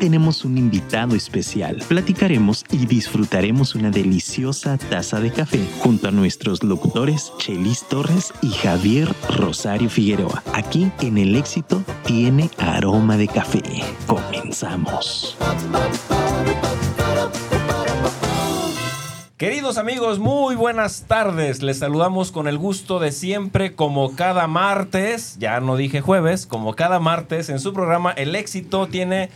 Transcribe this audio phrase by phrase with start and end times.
[0.00, 1.82] Tenemos un invitado especial.
[1.88, 8.50] Platicaremos y disfrutaremos una deliciosa taza de café junto a nuestros locutores Chelis Torres y
[8.50, 10.42] Javier Rosario Figueroa.
[10.52, 13.62] Aquí en El Éxito tiene aroma de café.
[14.06, 15.36] Comenzamos.
[19.38, 21.62] Queridos amigos, muy buenas tardes.
[21.62, 26.74] Les saludamos con el gusto de siempre, como cada martes, ya no dije jueves, como
[26.74, 29.28] cada martes en su programa El éxito tiene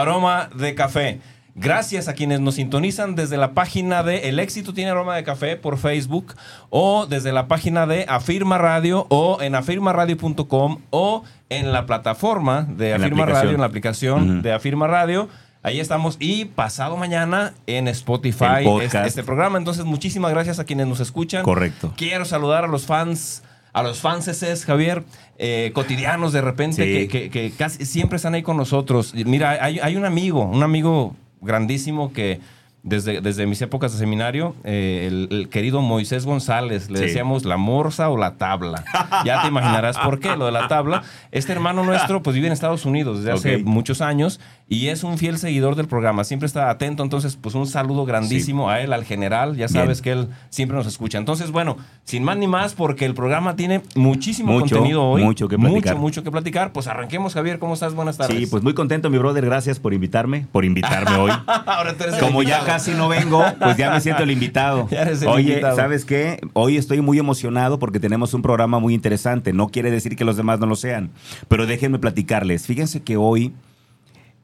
[0.00, 1.20] aroma de café.
[1.58, 5.56] Gracias a quienes nos sintonizan desde la página de El éxito tiene aroma de café
[5.56, 6.34] por Facebook
[6.68, 12.90] o desde la página de Afirma Radio o en afirmaradio.com o en la plataforma de
[12.90, 13.24] En Afirma.
[13.24, 15.30] Radio, en la aplicación de Afirma Radio.
[15.62, 19.56] Ahí estamos y pasado mañana en Spotify este, este programa.
[19.56, 21.42] Entonces, muchísimas gracias a quienes nos escuchan.
[21.42, 21.94] Correcto.
[21.96, 23.42] Quiero saludar a los fans,
[23.72, 25.04] a los fanses, Javier,
[25.38, 27.08] eh, cotidianos de repente, Sí.
[27.08, 29.12] que, que- que casi siempre están ahí con nosotros.
[29.14, 32.40] Mira, hay, hay un amigo, un amigo grandísimo que
[32.86, 37.04] desde, desde mis épocas de seminario, eh, el, el querido Moisés González, le Sí.
[37.06, 38.84] decíamos la morsa o la tabla.
[39.24, 41.02] Ya te imaginarás por qué, lo de la tabla.
[41.32, 45.18] Este hermano nuestro, pues vive en Estados Unidos desde hace muchos años y es un
[45.18, 46.24] fiel seguidor del programa.
[46.24, 49.50] Siempre está atento, entonces, pues un saludo grandísimo a él, al general.
[49.56, 49.68] Ya Bien.
[49.68, 51.18] sabes que él siempre nos escucha.
[51.18, 55.22] Entonces, bueno, sin más ni más, porque el programa tiene muchísimo Mucho, contenido hoy.
[55.24, 55.94] mucho que platicar.
[55.94, 56.72] Mucho, mucho que platicar.
[56.72, 57.58] Pues arranquemos, Javier.
[57.58, 57.94] ¿Cómo estás?
[57.94, 58.36] Buenas tardes.
[58.38, 59.44] Sí, pues muy contento, mi brother.
[59.44, 61.30] Gracias por invitarme, por invitarme hoy.
[61.66, 62.60] Ahora tú eres el Como ya.
[62.76, 64.88] Casi no vengo, pues ya me siento el invitado.
[64.90, 65.76] Ya eres el Oye, invitado.
[65.76, 66.40] ¿sabes qué?
[66.52, 69.52] Hoy estoy muy emocionado porque tenemos un programa muy interesante.
[69.52, 71.10] No quiere decir que los demás no lo sean,
[71.48, 72.66] pero déjenme platicarles.
[72.66, 73.52] Fíjense que hoy,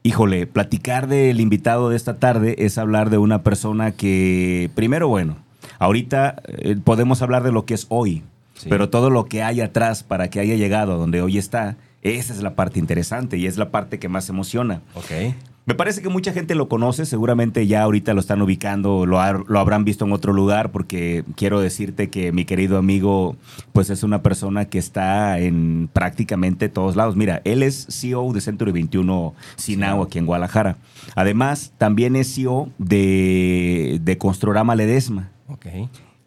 [0.03, 5.37] híjole, platicar del invitado de esta tarde es hablar de una persona que, primero, bueno,
[5.79, 8.23] ahorita eh, podemos hablar de lo que es hoy,
[8.55, 8.67] Sí.
[8.69, 12.33] pero todo lo que hay atrás para que haya llegado a donde hoy está, esa
[12.33, 14.81] es la parte interesante y es la parte que más emociona.
[14.93, 15.33] Ok.
[15.65, 19.31] Me parece que mucha gente lo conoce, seguramente ya ahorita lo están ubicando, lo, ha-
[19.47, 23.37] lo habrán visto en otro lugar, porque quiero decirte que mi querido amigo,
[23.71, 27.15] pues es una persona que está en prácticamente todos lados.
[27.15, 30.75] Mira, él es CEO de Century 21 Sinao aquí en Guadalajara.
[31.15, 35.29] Además, también es CEO de, de Construrama Ledesma.
[35.47, 35.67] Ok.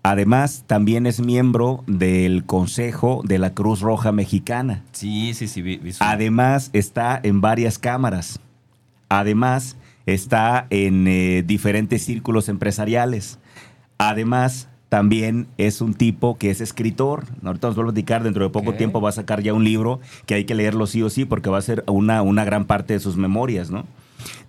[0.02, 4.82] Además, también es miembro del Consejo de la Cruz Roja Mexicana.
[4.92, 5.60] Sí, sí, sí.
[5.62, 8.40] vi- vi su- Además, está en varias cámaras.
[9.08, 13.38] Además, está en eh, diferentes círculos empresariales.
[13.98, 17.24] Además, también es un tipo que es escritor.
[17.44, 20.00] Ahorita nos voy a platicar, dentro de poco tiempo va a sacar ya un libro
[20.26, 22.94] que hay que leerlo sí o sí porque va a ser una, una gran parte
[22.94, 23.84] de sus memorias, ¿no?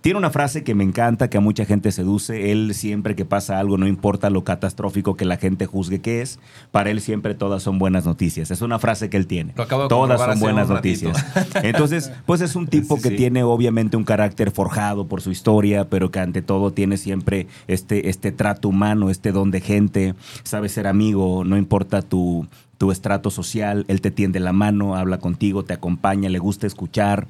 [0.00, 2.52] Tiene una frase que me encanta, que a mucha gente seduce.
[2.52, 6.38] Él siempre que pasa algo, no importa lo catastrófico que la gente juzgue que es,
[6.70, 8.50] para él siempre todas son buenas noticias.
[8.50, 9.52] Es una frase que él tiene.
[9.56, 11.24] Lo acabo de Todas son buenas noticias.
[11.62, 13.16] Entonces, pues es un tipo Sí, que sí.
[13.16, 18.08] tiene obviamente un carácter forjado por su historia, pero que ante todo tiene siempre este,
[18.08, 22.46] este trato humano, este don de gente, sabe ser amigo, no importa tu,
[22.78, 27.26] tu estrato social, él te tiende la mano, habla contigo, te acompaña, le gusta escuchar.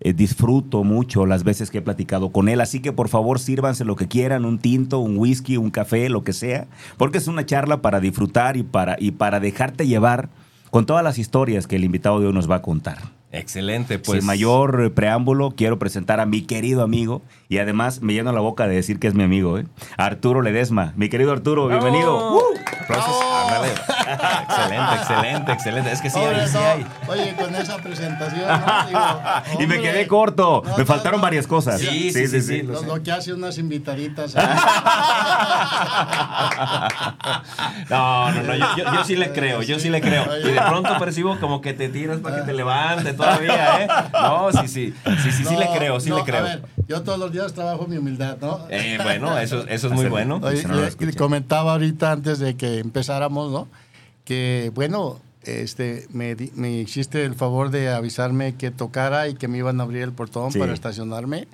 [0.00, 3.84] Eh, disfruto mucho las veces que he platicado con él, así que por favor sírvanse
[3.84, 6.66] lo que quieran, un tinto, un whisky, un café, lo que sea,
[6.98, 10.28] porque es una charla para disfrutar y para, y para dejarte llevar
[10.70, 12.98] con todas las historias que el invitado de hoy nos va a contar.
[13.32, 13.98] Excelente.
[13.98, 14.18] Pues.
[14.18, 18.40] Sin mayor eh, preámbulo, quiero presentar a mi querido amigo y además me lleno la
[18.40, 19.66] boca de decir que es mi amigo, ¿eh?
[19.96, 20.92] Arturo Ledesma.
[20.96, 22.38] Mi querido Arturo, bienvenido.
[22.88, 23.72] Ándale.
[24.16, 25.92] Excelente, excelente, excelente.
[25.92, 26.86] Es que sí, hay, sí no, hay.
[27.08, 28.86] Oye, con esa presentación, ¿no?
[28.86, 29.00] Digo,
[29.54, 30.62] y me hombre, quedé corto.
[30.64, 31.80] no, me faltaron varias cosas.
[31.80, 32.62] Sí, sí, sí, sí.
[32.62, 34.34] Lo, lo que hace unas invitaditas.
[37.90, 40.24] No, no, no, yo, yo- yo sí le creo, yo sí le creo.
[40.38, 43.88] Y de pronto percibo como que te tiras para que te levante todavía, ¿eh?
[44.12, 46.42] No, sí, sí, sí, sí, sí le creo, sí le A creo.
[46.42, 48.60] ver, yo todos los días trabajo mi humildad, ¿no?
[48.70, 50.40] Eh, bueno, eso, eso es muy bueno.
[50.42, 50.62] Oye,
[51.16, 53.68] comentaba ahorita antes de que empezáramos, ¿no?
[54.26, 59.56] Que, bueno, este, me, me hiciste el favor de avisarme que tocara y que me
[59.58, 60.58] iban a abrir el portón Sí.
[60.58, 61.46] para estacionarme.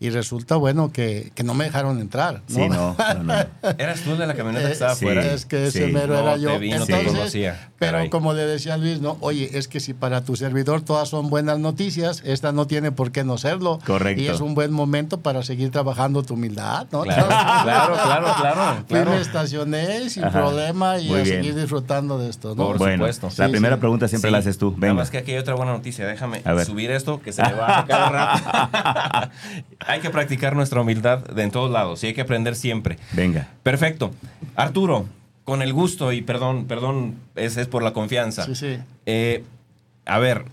[0.00, 2.42] Y resulta, bueno, que, que no me dejaron entrar.
[2.48, 2.54] ¿no?
[2.54, 3.34] Sí, no, no, no.
[3.78, 5.26] Eras tú de la camioneta que estaba Eh, afuera.
[5.32, 5.92] Es que ese Sí.
[5.92, 6.58] mero No era te yo.
[6.60, 7.70] vi, no te Entonces, conocía.
[7.80, 8.08] Pero Caray.
[8.08, 11.58] como le decía Luis, no, oye, es que si para tu servidor todas son buenas
[11.58, 13.80] noticias, esta no tiene por qué no serlo.
[13.84, 14.22] Correcto.
[14.22, 17.02] Y es un buen momento para seguir trabajando tu humildad, ¿no?
[17.02, 17.26] Claro,
[17.64, 18.74] claro, claro, claro.
[18.76, 19.10] Fui, claro.
[19.10, 20.38] me estacioné sin Ajá.
[20.38, 22.66] problema y a seguir disfrutando de esto, ¿no?
[22.68, 23.26] Por bueno, supuesto.
[23.36, 23.80] la Sí, primera sí.
[23.80, 24.32] pregunta siempre Sí.
[24.32, 24.70] la haces tú.
[24.70, 24.94] Nada Venga.
[24.94, 26.06] más que aquí hay otra buena noticia.
[26.06, 26.64] Déjame A ver.
[26.66, 29.30] subir esto que se me va a cada rato.
[29.88, 32.98] hay que practicar nuestra humildad de en todos lados y hay que aprender siempre.
[33.12, 33.48] Venga.
[33.62, 34.12] Perfecto.
[34.54, 35.06] Arturo,
[35.44, 38.44] con el gusto y perdón, perdón, es, es por la confianza.
[38.44, 38.78] Sí, sí.
[39.06, 39.44] Eh,
[40.04, 40.44] a ver,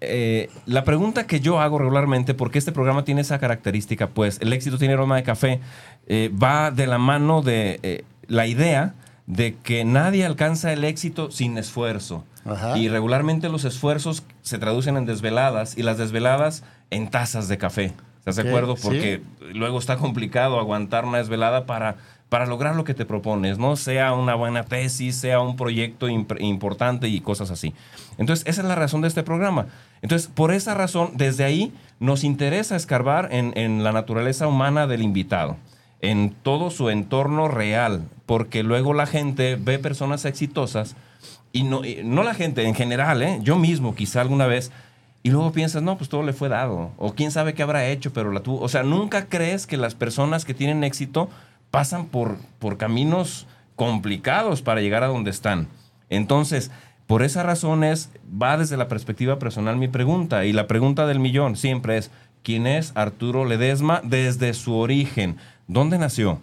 [0.00, 4.52] eh, la pregunta que yo hago regularmente, porque este programa tiene esa característica, pues el
[4.52, 5.60] éxito tiene aroma de café,
[6.06, 8.94] eh, va de la mano de eh, la idea
[9.26, 12.24] de que nadie alcanza el éxito sin esfuerzo.
[12.46, 12.78] Ajá.
[12.78, 17.92] Y regularmente los esfuerzos se traducen en desveladas y las desveladas en tazas de café.
[18.20, 18.76] ¿Estás de acuerdo?
[18.76, 18.82] sí.
[18.84, 19.22] Porque
[19.52, 21.96] luego está complicado aguantar una desvelada para,
[22.28, 23.76] para lograr lo que te propones, ¿no?
[23.76, 27.74] Sea una buena tesis, sea un proyecto imp- importante y cosas así.
[28.18, 29.66] Entonces, esa es la razón de este programa.
[30.02, 35.02] Entonces, por esa razón, desde ahí nos interesa escarbar en, en la naturaleza humana del
[35.02, 35.56] invitado,
[36.02, 40.94] en todo su entorno real, porque luego la gente ve personas exitosas
[41.52, 43.38] y no, y no la gente en general, ¿eh?
[43.42, 44.70] yo mismo quizá alguna vez,
[45.22, 48.12] y luego piensas, no, pues todo le fue dado, o quién sabe qué habrá hecho,
[48.12, 48.60] pero la tuvo.
[48.60, 51.28] O sea, nunca crees que las personas que tienen éxito
[51.70, 53.46] pasan por, por caminos
[53.76, 55.68] complicados para llegar a donde están.
[56.08, 56.70] Entonces,
[57.06, 61.20] por esa razón es, va desde la perspectiva personal mi pregunta, y la pregunta del
[61.20, 62.10] millón siempre es,
[62.42, 65.36] ¿quién es Arturo Ledesma desde su origen?
[65.66, 66.40] ¿Dónde nació?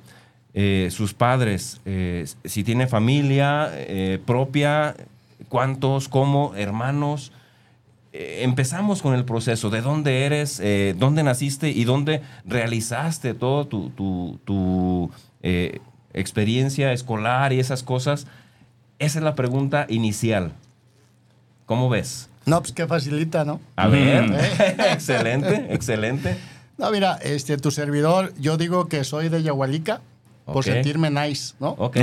[0.54, 4.96] Eh, sus padres, eh, si tiene familia eh, propia,
[5.50, 7.32] cuántos, cómo, hermanos.
[8.19, 13.68] Eh, empezamos con el proceso de dónde eres, eh, dónde naciste y dónde realizaste todo
[13.68, 15.12] tu, tu- tu,
[15.44, 15.80] eh,
[16.14, 18.25] experiencia escolar y esas cosas.
[18.98, 20.52] Esa es la pregunta inicial.
[21.68, 22.28] ¿Cómo ves?
[22.48, 23.60] No, pues qué facilita, ¿no?
[23.75, 24.75] A ver, ¿Eh?
[24.94, 26.38] excelente, excelente.
[26.80, 30.02] No, mira, este, tu servidor, yo digo que soy de Yahualica
[30.46, 30.64] por Ok.
[30.64, 31.69] sentirme nice, ¿no?
[31.78, 31.98] Ok,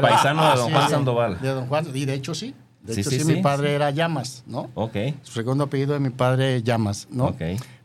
[0.00, 1.38] paisano de Don Sí, Juan Sandoval.
[1.42, 2.54] De Don Juan, y de hecho sí.
[2.90, 4.70] De Sí, hecho sí, mi padre era Llamas, ¿no?
[4.74, 7.26] Ok, Su segundo apellido de mi padre Llamas, ¿no?
[7.26, 7.42] ok.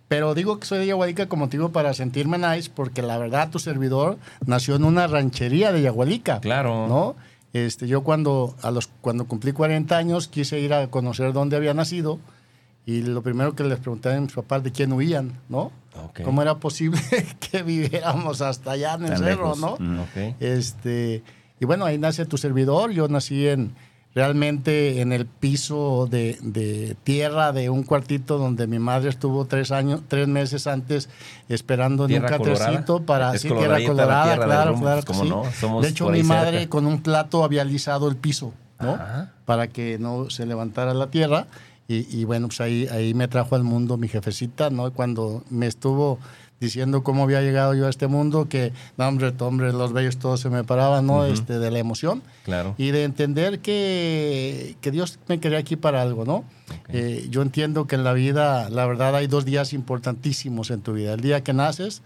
[0.07, 3.57] Pero digo que soy de Yahualica como motivo para sentirme nice, porque la verdad tu
[3.57, 6.40] servidor nació en una ranchería de Yahualica.
[6.42, 6.88] Claro.
[6.88, 7.16] ¿No?
[7.54, 11.74] Este, yo cuando, a los, cuando cumplí 40 años quise ir a conocer dónde había
[11.74, 12.19] nacido
[12.86, 15.72] y lo primero que les pregunté a mis papás de quién huían, ¿no?
[16.04, 16.22] Ok.
[16.24, 17.00] ¿Cómo era posible
[17.51, 19.60] que viviéramos hasta allá en el Tan cerro, lejos.
[19.60, 19.78] no?
[19.80, 20.00] Mm.
[20.01, 20.36] Ok.
[20.40, 21.24] Este,
[21.60, 22.92] y bueno, ahí nace tu servidor.
[22.92, 23.74] Yo nací en
[24.15, 29.71] realmente en el piso de, de tierra de un cuartito donde mi madre estuvo tres
[29.71, 31.09] años, tres meses antes
[31.50, 33.06] esperando en un ¿Tierra catercito colorada?
[33.06, 35.29] para Es sí, tierra colorada, tierra claro, claro pues, sí.
[35.29, 36.69] no, somos de hecho, mi madre cerca.
[36.69, 38.91] con un plato había lisado el piso, ¿no?
[38.91, 39.33] Ajá.
[39.44, 41.47] Para que no se levantara la tierra.
[41.88, 44.91] Y, y bueno, pues ahí, ahí me trajo al mundo mi jefecita, ¿no?
[44.91, 46.17] Cuando me estuvo
[46.60, 50.40] diciendo cómo había llegado yo a este mundo, que, no, hombre, hombre, los bellos todos
[50.40, 51.25] se me paraban, ¿no?
[51.25, 52.24] este, de la emoción.
[52.44, 52.75] Claro.
[52.78, 56.46] Y de entender que, que Dios me quería aquí para algo, ¿no?
[56.90, 60.94] Eh, yo entiendo que en la vida, la verdad, hay dos días importantísimos en tu
[60.94, 61.13] vida.
[61.13, 62.02] El día que naces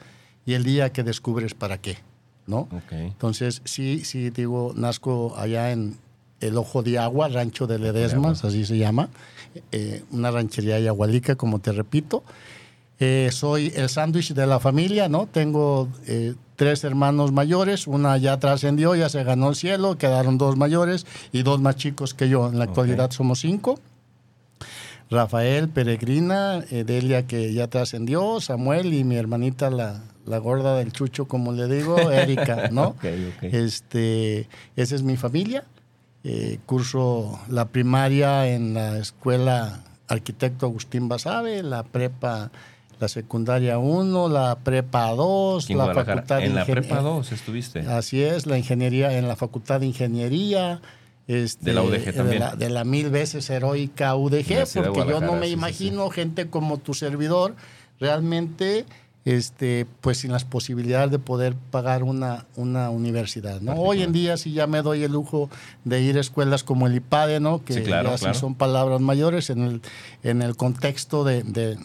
[0.45, 1.97] y el día que descubres para qué,
[2.47, 2.61] ¿no?
[2.61, 2.91] Ok.
[2.91, 5.97] Entonces, sí, sí, digo, nazco allá en
[6.39, 9.09] el Ojo de Agua, Rancho de Ledesmas, así se llama,
[9.71, 12.23] eh, una ranchería yagualica, como te repito.
[12.99, 15.25] Eh, soy el sándwich de la familia, ¿no?
[15.25, 20.57] Tengo eh, tres hermanos mayores, una ya trascendió, ya se ganó el cielo, quedaron dos
[20.57, 22.49] mayores y dos más chicos que yo.
[22.49, 23.79] En la actualidad somos cinco.
[25.09, 30.91] Rafael, Peregrina, eh, Delia que ya trascendió, Samuel y mi hermanita la, la gorda del
[30.91, 32.89] chucho, como le digo, Erika, ¿no?
[32.89, 33.43] Ok, ok.
[33.43, 35.63] Este, esa es mi familia.
[36.25, 42.51] Eh, curso la primaria en la escuela Arquitecto Agustín Basabe, la prepa,
[42.99, 47.31] la secundaria 1, la prepa 2, Aquí en la facultad de En la prepa 2
[47.31, 47.79] estuviste.
[47.81, 50.81] Así es, la ingeniería en la Facultad de Ingeniería.
[51.27, 52.27] Este, De la UDG también.
[52.29, 56.09] De la, de la mil veces heroica UDG, porque yo no me sí, sí, imagino
[56.09, 57.55] gente como tu servidor
[57.99, 58.85] realmente,
[59.25, 63.61] este, pues sin las posibilidades de poder pagar una, una universidad.
[63.61, 63.73] ¿no?
[63.73, 65.49] Hoy en día sí ya me doy el lujo
[65.85, 67.63] de ir a escuelas como el IPADE, ¿no?
[67.63, 68.39] que Sí, claro, ya sí claro.
[68.39, 69.81] son palabras mayores en el,
[70.23, 71.77] en el contexto de- de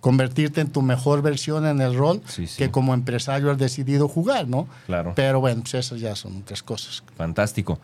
[0.00, 2.56] convertirte en tu mejor versión en el rol Sí, sí.
[2.58, 4.66] que como empresario has decidido jugar, ¿no?
[4.86, 5.12] Claro.
[5.16, 7.02] Pero bueno, pues esas ya son otras cosas.
[7.16, 7.78] Fantástico.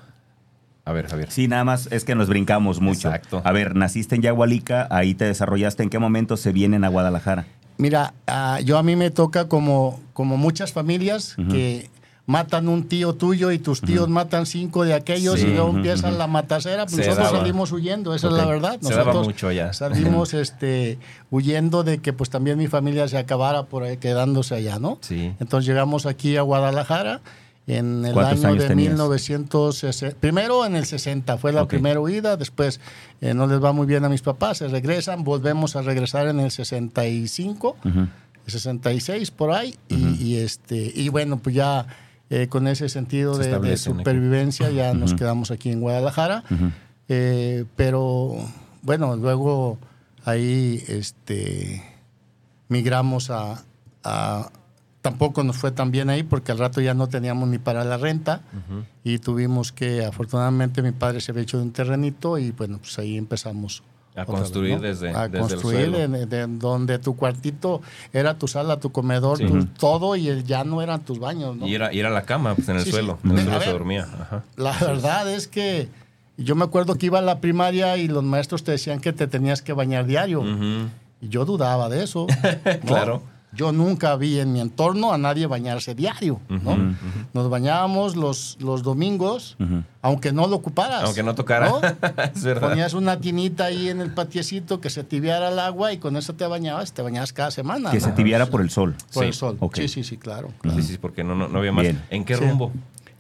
[0.85, 1.31] A ver, Javier.
[1.31, 3.09] Sí, nada más es que nos brincamos mucho.
[3.09, 3.43] Exacto.
[3.45, 5.83] A ver, naciste en Yagualica, ahí te desarrollaste.
[5.83, 7.47] ¿En qué momento se vienen a Guadalajara?
[7.79, 11.91] Mira, ah, yo a mí me toca como, como muchas familias que
[12.27, 15.47] matan un tío tuyo y tus tíos matan cinco de aquellos Sí.
[15.47, 16.85] y luego empiezan la matacera.
[16.87, 17.39] Pues nosotros daba.
[17.39, 18.79] salimos huyendo, esa es la verdad.
[18.81, 19.73] Se daba Nosotros mucho allá.
[19.73, 20.99] Salimos este,
[21.31, 24.99] huyendo de que pues también mi familia se acabara por ahí quedándose allá, ¿no?
[25.03, 25.33] Sí.
[25.39, 27.21] Entonces llegamos aquí a Guadalajara
[27.69, 28.93] en el ¿Cuántos año de tenías?
[28.93, 30.17] 1960.
[30.21, 32.81] Primero en el 60 fue la primera huida, después
[33.21, 36.41] eh, no les va muy bien a mis papás, se regresan, volvemos a regresar en
[36.41, 38.07] el 65, Ujú.
[38.47, 41.87] 66 por ahí y, y, este y bueno, pues ya
[42.31, 43.57] eh, con ese sentido Se de-
[44.01, 46.43] supervivencia ya nos quedamos aquí en Guadalajara.
[47.09, 48.35] Eh, pero
[48.83, 49.79] bueno, luego
[50.25, 51.83] ahí este,
[52.69, 53.63] migramos a,
[54.05, 54.51] a-
[55.03, 57.97] Tampoco nos fue tan bien ahí porque al rato ya no teníamos ni para la
[57.97, 58.41] renta
[59.05, 62.99] y tuvimos que, afortunadamente, mi padre se había hecho de un terrenito y bueno, pues
[62.99, 63.85] ahí empezamos.
[64.17, 65.99] A otra vez, construir desde- A desde el construir suelo.
[65.99, 67.83] en- de- donde tu cuartito
[68.13, 69.47] era tu sala, tu comedor, Sí.
[69.47, 71.67] tu- todo y el ya no eran tus baños, ¿no?
[71.67, 72.93] Y era, y era la cama, pues en el Sí, sí.
[72.93, 73.19] suelo.
[73.25, 74.07] En el suelo se dormía.
[74.21, 74.43] Ajá.
[74.57, 75.89] La verdad es que
[76.39, 79.27] yo me acuerdo que iba a la primaria y los maestros te decían que te
[79.27, 80.41] tenías que bañar diario.
[80.41, 80.89] Ujú.
[81.21, 82.27] Y yo dudaba de eso.
[82.83, 82.87] ¿no?
[82.87, 83.23] Claro.
[83.57, 86.41] Yo nunca vi en mi entorno a nadie bañarse diario.
[86.49, 86.95] ¿no?
[87.33, 89.57] Nos bañábamos los, los domingos,
[90.03, 91.03] aunque no lo ocuparas.
[91.05, 91.69] Aunque no tocara.
[91.71, 91.81] ¿no?
[92.35, 92.69] es verdad.
[92.69, 96.35] Ponías una tinita ahí en el patiecito que se tibiara el agua y con eso
[96.35, 96.93] te bañabas.
[96.93, 97.91] Te bañabas cada semana.
[97.91, 98.95] Que se tibiara por el sol.
[99.13, 99.29] Por Sí.
[99.29, 99.59] el sol.
[99.75, 100.49] Sí, sí, sí, claro.
[100.75, 101.83] Sí, sí, porque no, no, no había más.
[101.85, 102.03] Bien.
[102.11, 102.45] ¿En qué Sí.
[102.45, 102.73] rumbo?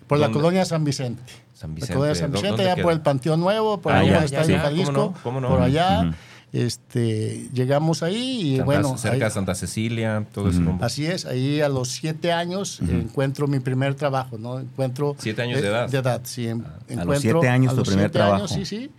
[0.06, 1.22] Por la colonia San Vicente.
[1.52, 1.94] San La Vicente.
[1.94, 2.82] colonia San ¿Dó- Vicente, allá queda?
[2.84, 4.52] por el Panteón Nuevo, por Ah, allá donde está sí.
[4.52, 4.92] el ¿Cómo Jalisco.
[4.92, 5.14] no?
[5.22, 5.48] ¿Cómo no?
[5.48, 6.12] Por allá.
[6.52, 8.98] Este, llegamos ahí y Santa- bueno.
[8.98, 10.84] cerca ahí- de Santa Cecilia, todo ese rumbo.
[10.84, 14.58] Así es, ahí a los siete años encuentro mi primer trabajo, ¿no?
[14.60, 15.14] Encuentro...
[15.18, 15.88] Siete años de eh, edad.
[15.90, 16.48] De edad, sí.
[16.48, 18.36] en- A los encuentro- siete años tu primer siete trabajo.
[18.44, 18.90] años, sí, sí.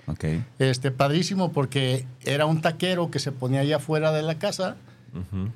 [0.59, 4.75] Este, padrísimo porque era un taquero que se ponía allá afuera de la casa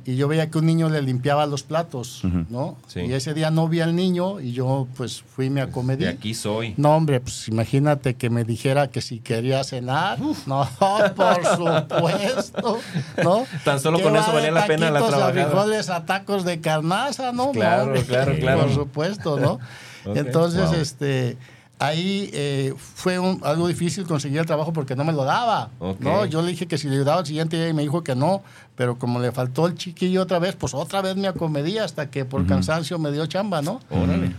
[0.05, 2.21] Y yo veía que un niño le limpiaba los platos.
[2.49, 2.77] ¿no?
[2.87, 3.01] Sí.
[3.01, 6.05] Y ese día no vi al niño y yo pues fui y me acomedí.
[6.05, 6.73] De aquí soy.
[6.77, 10.19] No, hombre, pues imagínate que me dijera que si quería cenar.
[10.45, 10.67] No,
[11.15, 12.79] por supuesto.
[13.23, 13.45] ¿no?
[13.63, 15.27] Tan solo ¿Qué con eso valía la pena la trabajada?
[15.27, 17.51] A frijoles, a tacos de carnaza, ¿no?
[17.51, 18.61] Claro, No, claro, claro.
[18.61, 19.59] Por supuesto, ¿no?
[20.15, 20.73] Entonces, Wow.
[20.81, 21.37] este.
[21.81, 25.69] Ahí eh, fue un- algo difícil conseguir el trabajo porque no me lo daba.
[25.99, 26.25] ¿no?
[26.25, 28.43] Yo le dije que si le ayudaba al siguiente día y me dijo que no,
[28.75, 32.23] pero como le faltó el chiquillo otra vez, pues otra vez me acomedí hasta que
[32.23, 33.79] por cansancio me dio chamba, ¿no?
[33.89, 34.35] Órale.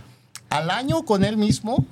[0.49, 1.85] Al año con él mismo,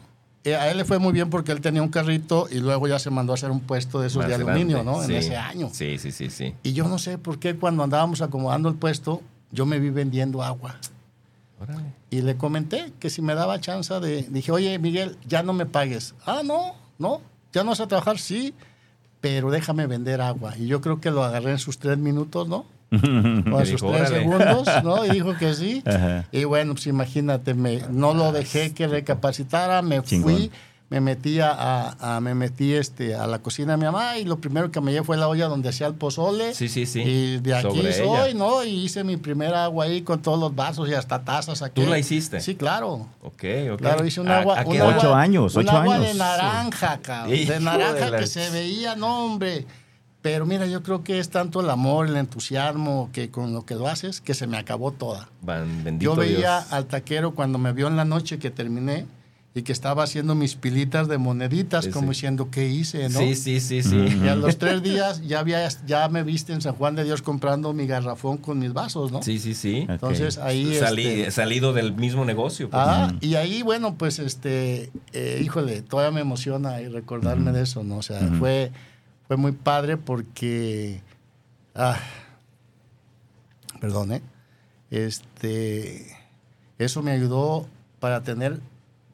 [0.46, 2.98] eh, a él le fue muy bien porque él tenía un carrito y luego ya
[2.98, 4.92] se mandó a hacer un puesto de esos Más de aluminio, grande.
[5.00, 5.06] ¿no?
[5.06, 5.12] Sí.
[5.12, 5.70] En ese año.
[5.74, 6.56] Sí, sí, sí, sí.
[6.64, 10.42] Y yo no sé por qué cuando andábamos acomodando el puesto, yo me vi vendiendo
[10.42, 10.78] agua.
[11.60, 12.00] Órale.
[12.12, 14.24] Y le comenté que si me daba chance de...
[14.30, 16.14] Dije, oye, Miguel, ya no me pagues.
[16.26, 17.22] Ah, no, no,
[17.54, 18.54] ya no vas a trabajar, sí,
[19.22, 20.54] pero déjame vender agua.
[20.58, 22.66] Y yo creo que lo agarré en sus tres minutos, ¿no?
[22.92, 24.20] O en sus dijo, tres "Órale".
[24.20, 25.06] segundos, ¿no?
[25.06, 25.82] Y dijo que sí.
[25.86, 26.28] Ajá.
[26.34, 30.34] Y bueno, pues imagínate, me, no lo dejé que recapacitara, me Chingón.
[30.36, 30.52] fui,
[30.92, 34.26] me metí a, a- a- me metí este, a la cocina de mi mamá y
[34.26, 36.54] lo primero que me llevé fue la olla donde hacía el pozole.
[36.54, 37.00] Sí, sí, sí.
[37.02, 38.34] Y de aquí Sobre soy, ella.
[38.38, 38.64] ¿no?
[38.66, 41.82] Y hice mi primer agua ahí con todos los vasos y hasta tazas aquí.
[41.82, 42.42] ¿Tú la hiciste?
[42.42, 43.08] Sí, claro.
[43.24, 43.44] Ok,
[43.74, 43.80] ok.
[43.80, 44.60] Claro, hice un ¿A- agua.
[44.60, 44.88] a qué un edad?
[44.90, 46.08] agua- Ocho años, un agua años.
[46.08, 47.36] de naranja, cabrón.
[47.48, 49.66] De naranja de la- que se veía, no, hombre.
[50.22, 53.76] Pero mira, yo creo que es tanto el amor, el entusiasmo que con lo que
[53.76, 55.30] lo haces que se me acabó toda.
[55.42, 56.74] Bendito Yo veía Dios.
[56.74, 59.06] al taquero cuando me vio en la noche que terminé
[59.54, 62.10] y que estaba haciendo mis pilitas de moneditas, Sí, como sí.
[62.12, 63.10] diciendo, ¿qué hice?
[63.10, 63.20] ¿no?
[63.20, 63.98] Sí, sí, sí, sí.
[64.24, 67.22] Y a los tres días ya, había, ya me viste en San Juan de Dios
[67.22, 69.22] comprando mi garrafón con mis vasos, ¿no?
[69.22, 69.86] Sí, sí, sí.
[69.90, 70.76] Entonces ahí...
[70.80, 72.70] Salí- este, Salido del mismo negocio.
[72.70, 72.82] pues.
[72.82, 77.84] Ah, y ahí, bueno, pues, este, eh, híjole, todavía me emociona y recordarme de eso,
[77.84, 77.98] ¿no?
[77.98, 78.72] O sea, fue,
[79.28, 81.02] fue muy padre porque,
[81.76, 81.98] ah,
[83.82, 84.22] perdón, ¿eh?
[84.92, 86.06] Este,
[86.78, 87.68] eso me ayudó
[88.00, 88.60] para tener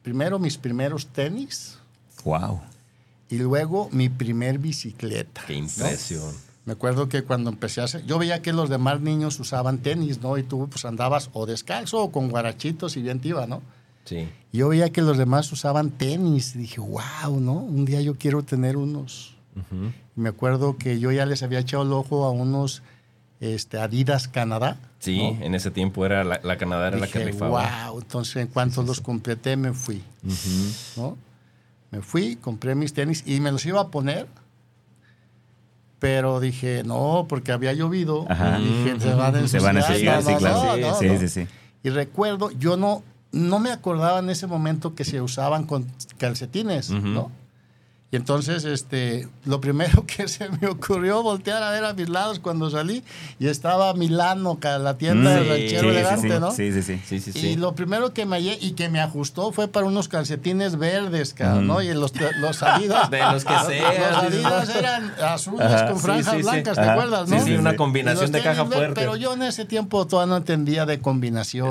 [0.08, 1.78] primero mis primeros tenis
[2.24, 2.60] Wow.
[3.28, 5.42] y luego mi primer bicicleta.
[5.46, 5.58] Qué ¿no?
[5.60, 6.34] impresión.
[6.64, 10.20] Me acuerdo que cuando empecé a hacer, yo veía que los demás niños usaban tenis,
[10.22, 10.38] ¿no?
[10.38, 13.60] Y tú pues andabas o descalzo o con guarachitos y bien te iba, ¿no?
[14.06, 14.28] Sí.
[14.50, 17.52] Yo veía que los demás usaban tenis y dije, wow, ¿no?
[17.52, 19.34] Un día yo quiero tener unos.
[20.16, 22.82] Me acuerdo que yo ya les había echado el ojo a unos
[23.40, 24.78] este, Adidas Canadá.
[24.98, 25.44] Sí, ¿no?
[25.44, 27.88] en ese tiempo era la, la Canadá era la que rifaba.
[27.90, 28.00] wow.
[28.00, 30.02] Entonces, en cuanto los completé, me fui.
[31.90, 34.26] Me fui, compré mis tenis y me los iba a poner.
[35.98, 38.24] Pero dije, no, porque había llovido.
[38.28, 38.60] Ajá.
[38.60, 40.76] Y dije, se van a Se van a ensuciar, sí, claro.
[40.76, 41.18] no, no, sí, no.
[41.18, 41.46] sí, sí.
[41.82, 43.02] Y recuerdo, yo no,
[43.32, 45.86] no me acordaba en ese momento que se usaban con
[46.18, 46.90] calcetines.
[46.90, 47.30] ¿no?
[48.10, 52.38] Y entonces, este, lo primero que se me ocurrió voltear a ver a mis lados
[52.38, 53.04] cuando salí
[53.38, 56.50] y estaba Milano, la tienda Mm, del Sí, ranchero sí, elegante, sí, ¿no?
[56.52, 57.02] Sí, sí, sí.
[57.06, 57.56] Sí, sí, Y sí.
[57.56, 61.66] lo primero que me hallé y que me ajustó fue para unos calcetines verdes, cabrón.
[61.66, 61.82] ¿no?
[61.82, 63.10] Y los, los Adidas.
[63.10, 65.88] De los que sean, Los Adidas eran azules Ajá.
[65.88, 66.42] con franjas sí, sí.
[66.48, 67.44] blancas, ¿te acuerdas, no?
[67.44, 67.76] sí, una sí.
[67.76, 68.94] combinación Y los de caja ver- fuerte.
[68.94, 70.98] Pero yo en ese tiempo todavía no entendía de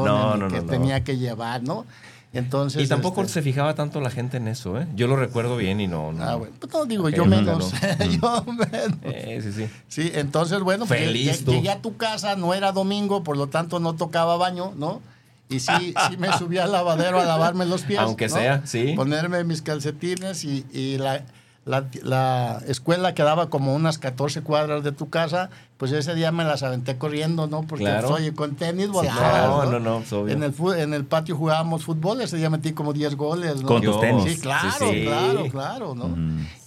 [0.06, 0.68] No, no, que no.
[0.68, 1.86] tenía que llevar, ¿no?
[2.34, 2.84] Entonces.
[2.84, 4.88] Y tampoco este, se fijaba tanto la gente en eso, ¿eh?
[4.96, 6.12] Yo lo recuerdo bien y no.
[6.12, 6.24] no.
[6.24, 6.56] Ah, bueno.
[6.60, 7.74] Pues no digo, Ok, yo no, menos.
[7.74, 8.06] no.
[8.06, 8.98] yo menos.
[9.04, 9.70] Eh, sí, sí.
[9.88, 11.52] Sí, entonces, bueno, pues, Feliz tú.
[11.52, 15.02] llegué a tu casa, no era domingo, por lo tanto no tocaba baño, ¿no?
[15.50, 18.00] Y sí, sí me subí al lavadero a lavarme los pies.
[18.00, 18.36] Aunque ¿no?
[18.36, 18.94] sea, sí.
[18.98, 21.24] Ponerme mis calcetines y, y la,
[21.68, 26.44] la, la escuela quedaba como unas 14 cuadras de tu casa, pues ese día me
[26.44, 27.62] las aventé corriendo, ¿no?
[27.64, 28.08] Porque, Claro.
[28.10, 30.34] pues, oye, con tenis Sí, volabas, no, no, no, es obvio.
[30.34, 33.68] En el, en el patio jugábamos fútbol, ese día metí como 10 goles, ¿no?
[33.68, 34.34] Con tus tenis.
[34.34, 35.04] Sí, claro, Sí, sí.
[35.06, 36.16] claro, claro, ¿no?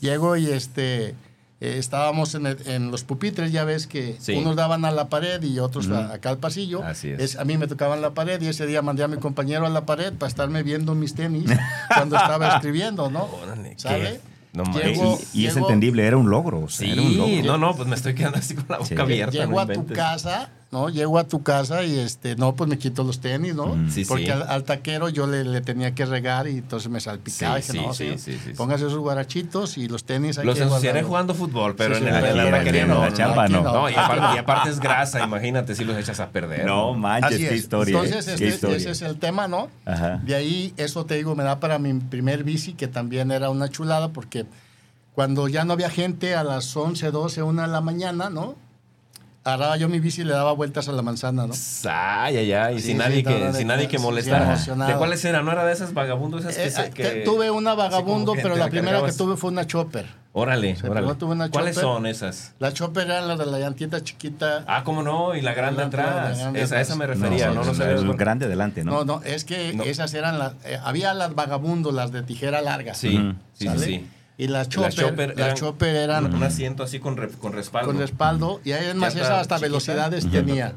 [0.01, 1.15] Llego y este
[1.63, 4.33] eh, estábamos en, el- en los pupitres, ya ves que Sí.
[4.33, 6.83] unos daban a la pared y otros a- acá al pasillo.
[6.83, 7.37] Así es.
[7.37, 9.85] a mí me tocaban la pared y ese día mandé a mi compañero a la
[9.85, 11.45] pared para estarme viendo mis tenis
[11.95, 13.25] cuando estaba escribiendo, ¿no?
[13.43, 14.23] Órale, ¿Sale?
[14.53, 14.65] No.
[14.65, 16.61] Llego- y, es entendible, era un logro.
[16.61, 17.43] o sea, Sí, era un logro.
[17.45, 18.95] no, no, pues me estoy quedando así con la boca Sí.
[19.01, 19.33] abierta.
[19.33, 20.89] Llego no a tu casa, ¿no?
[20.89, 23.77] Llego a tu casa y este, no, pues me quito los tenis, ¿no?
[23.91, 24.31] Sí, Porque sí.
[24.31, 27.61] Al, al taquero yo le, le tenía que regar y entonces me salpicaba.
[27.61, 28.57] Sí, y dije, no, sí, señor, sí, sí, sí, sí.
[28.57, 32.11] póngase esos guarachitos y los tenis hay Los que ensuciaré jugando fútbol, pero Sí, en,
[32.11, 33.01] sí, el- en la aquí taquería no, no.
[33.01, 33.63] la no, chamba aquí no.
[33.65, 36.65] No, y aparte, y aparte es grasa, imagínate si los echas a perder.
[36.67, 37.95] No manches, qué historia.
[37.97, 38.05] ¿eh?
[38.05, 38.77] Entonces, este- historia.
[38.77, 39.69] ese es el tema, ¿no?
[39.85, 40.19] Ajá.
[40.25, 43.69] De ahí, eso te digo, me da para mi primer bici, que también era una
[43.69, 44.47] chulada, porque
[45.17, 48.55] cuando ya no había gente a las 11, 12, 1 de la mañana, ¿no?
[49.51, 51.55] Agarraba yo mi bici y le daba vueltas a la manzana, ¿no?
[51.91, 54.57] Ay, ay, ay, y Sí, sin sí, nadie que, sin nadie que molestara.
[54.57, 55.45] ¿De cuáles eran?
[55.45, 58.51] ¿No era de esas vagabundos esas que, Eh, se- eh, que- tuve una vagabundo, pero
[58.57, 60.07] la la primera que tuve fue una chopper.
[60.33, 61.13] Órale, Sí, órale.
[61.17, 61.91] tuve una ¿Cuáles chopper.
[61.91, 62.53] son esas?
[62.61, 64.63] La chopper eran las de la llantita chiquita.
[64.69, 66.39] Ah, cómo no, y la grande La- la atrás.
[66.39, 67.19] grande Esa, a esa me atrás.
[67.19, 67.95] refería, no, no, sabía.
[67.97, 68.93] el cuál- grande adelante, ¿no?
[68.93, 69.83] no, no, es que No.
[69.83, 70.53] esas eran las...
[70.65, 72.95] eh, había las vagabundos, las de tijera larga.
[72.95, 74.07] Sí, sí, sí,
[74.43, 77.89] Y las chopper, chopper las eran- chopper eran Un asiento así con, re- con respaldo.
[77.89, 78.61] con respaldo.
[78.65, 79.67] Y además Llanta esa hasta chiquita.
[79.69, 80.75] velocidades tenía.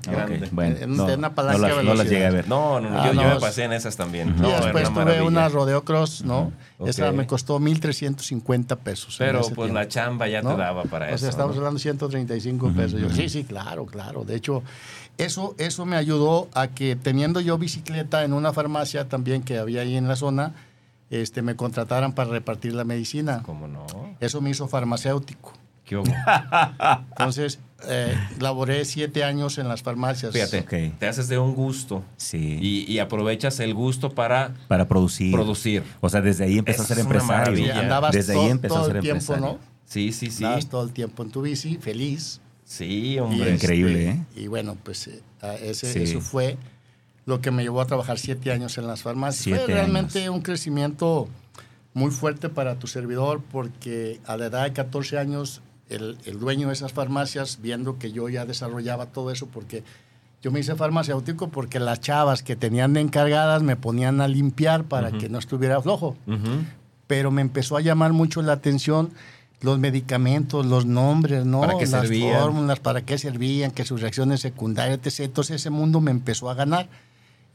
[0.52, 2.48] Bueno, En- no, una no palanca las, no llegué a ver.
[2.50, 4.36] No, no, no, Ah, yo, no, yo me pasé en esas también.
[4.38, 6.52] Y después una tuve una Rodeo Cross, ¿no?
[6.86, 9.16] Esa me costó 1.350 pesos.
[9.18, 10.52] Pero pues tiempo, la chamba ya ¿no?
[10.56, 11.20] te daba para O eso.
[11.20, 11.60] sea, estamos ¿no?
[11.62, 13.00] hablando de 135 pesos.
[13.00, 14.24] Yo, sí, sí, claro, claro.
[14.26, 14.62] De hecho,
[15.18, 19.82] eso, eso me ayudó a que teniendo yo bicicleta en una farmacia también que había
[19.82, 20.52] ahí en la zona,
[21.22, 23.42] este, me contrataran para repartir la medicina.
[23.46, 23.86] ¿Cómo no?
[24.20, 25.54] Eso me hizo farmacéutico.
[25.86, 26.06] ¿Qué hubo?
[27.12, 30.32] Entonces, eh, laboré siete años en las farmacias.
[30.34, 32.58] Fíjate, te haces de un gusto Sí.
[32.62, 35.34] y, y aprovechas el gusto para para producir.
[35.34, 35.84] producir.
[36.00, 37.76] O sea, desde ahí empezó a ser empresario.
[37.76, 39.60] Andabas desde todo, ahí empezó todo a ser el tiempo, empresario.
[39.60, 39.74] ¿no?
[39.86, 40.44] Sí, sí, sí.
[40.46, 42.40] Andabas todo el tiempo en tu bici, feliz.
[42.64, 43.52] Sí, Y, hombre.
[43.54, 44.44] Increíble, este, ¿eh?
[44.44, 46.00] Y bueno, pues eh, a ese, Sí.
[46.04, 46.58] eso fue
[47.26, 49.44] lo que me llevó a trabajar siete años en las farmacias.
[49.44, 50.36] Siete fue realmente años.
[50.36, 51.28] un crecimiento
[51.94, 56.68] muy fuerte para tu servidor porque a la edad de 14 años el, el dueño
[56.68, 59.84] de esas farmacias, viendo que yo ya desarrollaba todo eso, porque
[60.42, 64.84] yo me hice farmacéutico porque las chavas que tenían de encargadas me ponían a limpiar
[64.86, 66.66] para que no estuviera flojo Ujú.
[67.08, 69.12] pero me empezó a llamar mucho la atención
[69.62, 71.62] los medicamentos, los nombres, ¿no?
[71.62, 72.42] ¿Para qué Las servían?
[72.42, 75.22] fórmulas, para qué servían, que sus reacciones secundarias, etc.
[75.22, 76.90] Entonces ese mundo me empezó a ganar.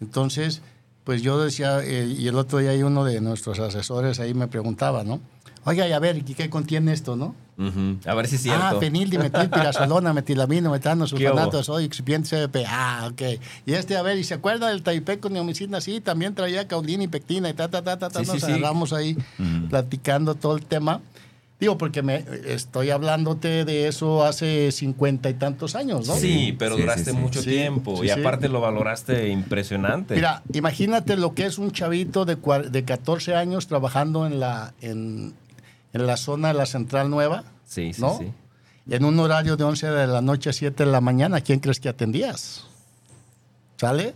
[0.01, 0.63] Entonces,
[1.05, 4.49] pues yo decía, eh, y el otro día hay uno de nuestros asesores ahí me
[4.49, 5.21] preguntaba, ¿no?
[5.65, 7.35] Oiga, y a ver, ¿y qué contiene esto, no?
[8.07, 8.63] A ver si es cierto.
[8.63, 12.65] Ah, fenil, dimetil, pirazolona, metilamino, metano, sodio, excipiente CBP.
[12.69, 13.41] Ah, ok.
[13.67, 15.81] Y este, a ver, ¿y se acuerda del taipei con neomicina?
[15.81, 18.25] Sí, también traía caudina y pectina y ta, ta, ta, ta, ta.
[18.25, 19.17] Sí, Nos sí, ahí
[19.69, 21.01] platicando todo el tema.
[21.61, 26.15] Digo, porque me estoy hablándote de eso hace cincuenta y tantos años, ¿no?
[26.15, 27.17] Sí, pero Sí, duraste sí, sí.
[27.17, 28.21] mucho Sí, tiempo sí, y sí.
[28.21, 30.15] aparte lo valoraste impresionante.
[30.15, 32.37] Mira, imagínate lo que es un chavito de,
[32.71, 35.35] de 14 años trabajando en la, en,
[35.93, 38.17] en la zona de la Central Nueva, sí, sí, ¿no?
[38.19, 38.33] sí.
[38.89, 41.41] en un horario de 11 de la noche a 7 de la mañana.
[41.41, 42.67] ¿Quién crees que atendías?
[43.79, 44.15] ¿Sale?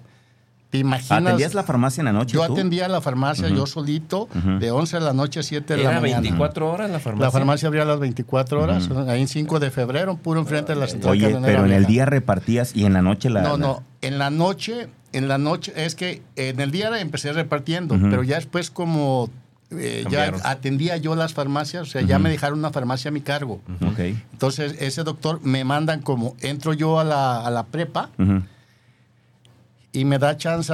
[0.73, 1.23] ¿Te imaginas?
[1.23, 2.55] ¿Atendías la farmacia en la noche Yo tú?
[2.55, 4.27] atendía la farmacia yo solito
[4.59, 6.21] de 11 de la noche a 7 de la Era mañana.
[6.23, 7.27] 24 horas la farmacia.
[7.27, 10.81] La farmacia abría a las 24 horas, ahí en 5 de febrero, puro enfrente de
[10.81, 13.43] la central Oye, pero en el día repartías y en la noche la...
[13.43, 17.35] No, la- no, en la noche, en la noche, es que en el día empecé
[17.35, 19.29] repartiendo, pero ya después como
[19.73, 23.21] eh, ya atendía yo las farmacias, o sea, ya me dejaron una farmacia a mi
[23.21, 23.61] cargo.
[23.87, 23.99] Ok.
[24.33, 28.43] Entonces, ese doctor me mandan como, entro yo a la, a la prepa Ujú.
[29.93, 30.73] Y me da chance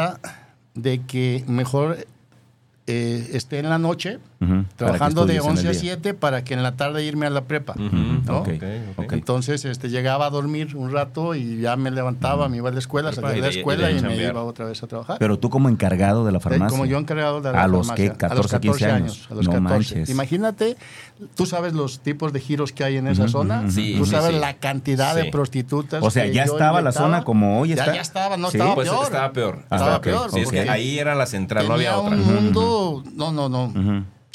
[0.75, 2.07] de que mejor
[2.87, 5.81] eh, esté en la noche, Que trabajando de estudies en el 11 a día.
[5.97, 7.73] 7 para que en la tarde irme a la prepa.
[7.73, 7.97] Ujú.
[8.25, 8.39] ¿no?
[8.39, 8.63] Ok, Ok,
[9.05, 9.13] ok.
[9.15, 12.79] Entonces este, llegaba a dormir un rato y ya me levantaba, me iba a la
[12.79, 14.87] escuela, salía de y la de- y escuela de y, me iba otra vez a
[14.87, 15.17] trabajar.
[15.19, 16.69] Pero tú como encargado de la Eh, farmacia.
[16.69, 18.13] Como yo encargado de la ¿A los farmacia.
[18.13, 18.17] qué?
[18.17, 19.27] 14, 15 años?
[19.31, 19.61] A los No 14.
[19.97, 20.11] manches.
[20.11, 20.77] Imagínate,
[21.35, 23.69] tú sabes los tipos de giros que hay en esa zona.
[23.71, 24.41] Sí, tú sí, sabes sí.
[24.41, 25.23] la cantidad Sí.
[25.23, 26.01] de prostitutas.
[26.03, 27.93] O sea, que ya estaba la zona como hoy está.
[27.93, 29.03] ya estaba, no estaba Pues peor.
[29.05, 29.59] estaba peor.
[29.63, 30.03] Estaba ok.
[30.05, 30.31] peor.
[30.31, 32.17] Sí, es que porque ahí era la central, no había otra.
[32.17, 33.73] un mundo, no, no, no.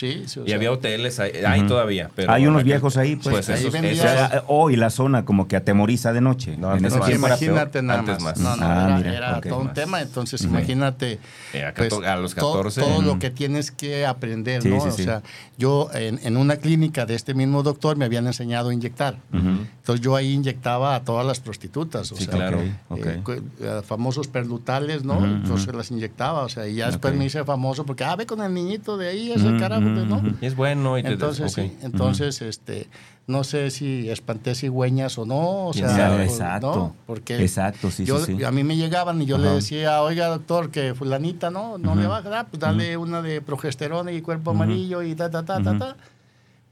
[0.04, 2.10] Sí, Sí, sí, o Y sea, había hoteles, ahí, hay todavía.
[2.16, 3.34] Pero Hay unos viejos ahí, pues.
[3.36, 6.58] Pues Ahí esos- esos- sea, hoy la zona como que atemoriza de noche.
[6.58, 7.12] No, en ese peor.
[7.12, 8.38] imagínate nada Antes más.
[8.38, 8.58] más.
[8.60, 9.48] No, no, Ah, era, mira, era ok.
[9.48, 10.02] todo un tema.
[10.02, 11.20] Entonces, imagínate
[11.54, 12.82] Eh, a pues, a los to- 14.
[12.82, 14.82] todo, lo que tienes que aprender, Sí, ¿no?
[14.82, 15.22] sí, o sea,
[15.58, 19.16] yo en, en una clínica de este mismo doctor me habían enseñado a inyectar.
[19.32, 22.12] Entonces, yo ahí inyectaba a todas las prostitutas.
[22.12, 22.60] O Sí, sea, claro.
[22.62, 23.22] Eh,
[23.62, 25.24] eh, famosos perlutales, ¿no?
[25.24, 28.42] Entonces las inyectaba, o sea, y ya después me hice famoso porque, ah, ve con
[28.42, 30.22] el niñito de ahí, ese carajo, ¿no?
[30.42, 30.98] es bueno.
[30.98, 31.64] Y te- Entonces, ok.
[31.66, 32.88] sí, entonces, este,
[33.28, 36.76] no sé si espanté cigüeñas o no, o sea, Exacto.
[36.76, 36.96] ¿no?
[37.08, 38.44] Porque Exacto, sí, yo, sí, sí.
[38.44, 41.78] a mí me llegaban y yo le decía, oiga, doctor, que fulanita, ¿no?
[41.78, 45.30] No le va a dar, pues dale una de progesterona y cuerpo amarillo y ta,
[45.32, 45.98] ta, ta, ta, ta.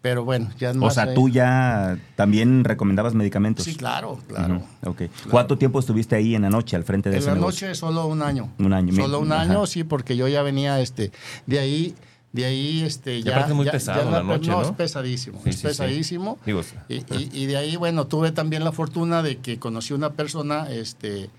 [0.02, 3.64] Pero bueno, ya es O sea, tú ya también recomendabas medicamentos.
[3.66, 4.56] Sí, claro, claro.
[4.82, 5.02] Ujú, ok.
[5.30, 7.68] ¿Cuánto tiempo estuviste ahí en la noche al frente de En ese la negocio?
[7.68, 8.50] noche solo un año.
[8.58, 8.96] Un año.
[8.96, 9.42] Solo un Ajá.
[9.42, 11.12] año, sí, porque yo ya venía, este,
[11.46, 11.96] de ahí,
[12.34, 13.42] de ahí, este, ya.
[13.42, 14.64] es muy ya- pesado ya la noche, no, ¿no?
[14.64, 15.68] es pesadísimo, Sí, es sí, sí.
[15.68, 16.40] pesadísimo.
[16.46, 20.14] Digo, Y, y- y de ahí, bueno, tuve también la fortuna de que conocí una
[20.14, 21.30] persona, este,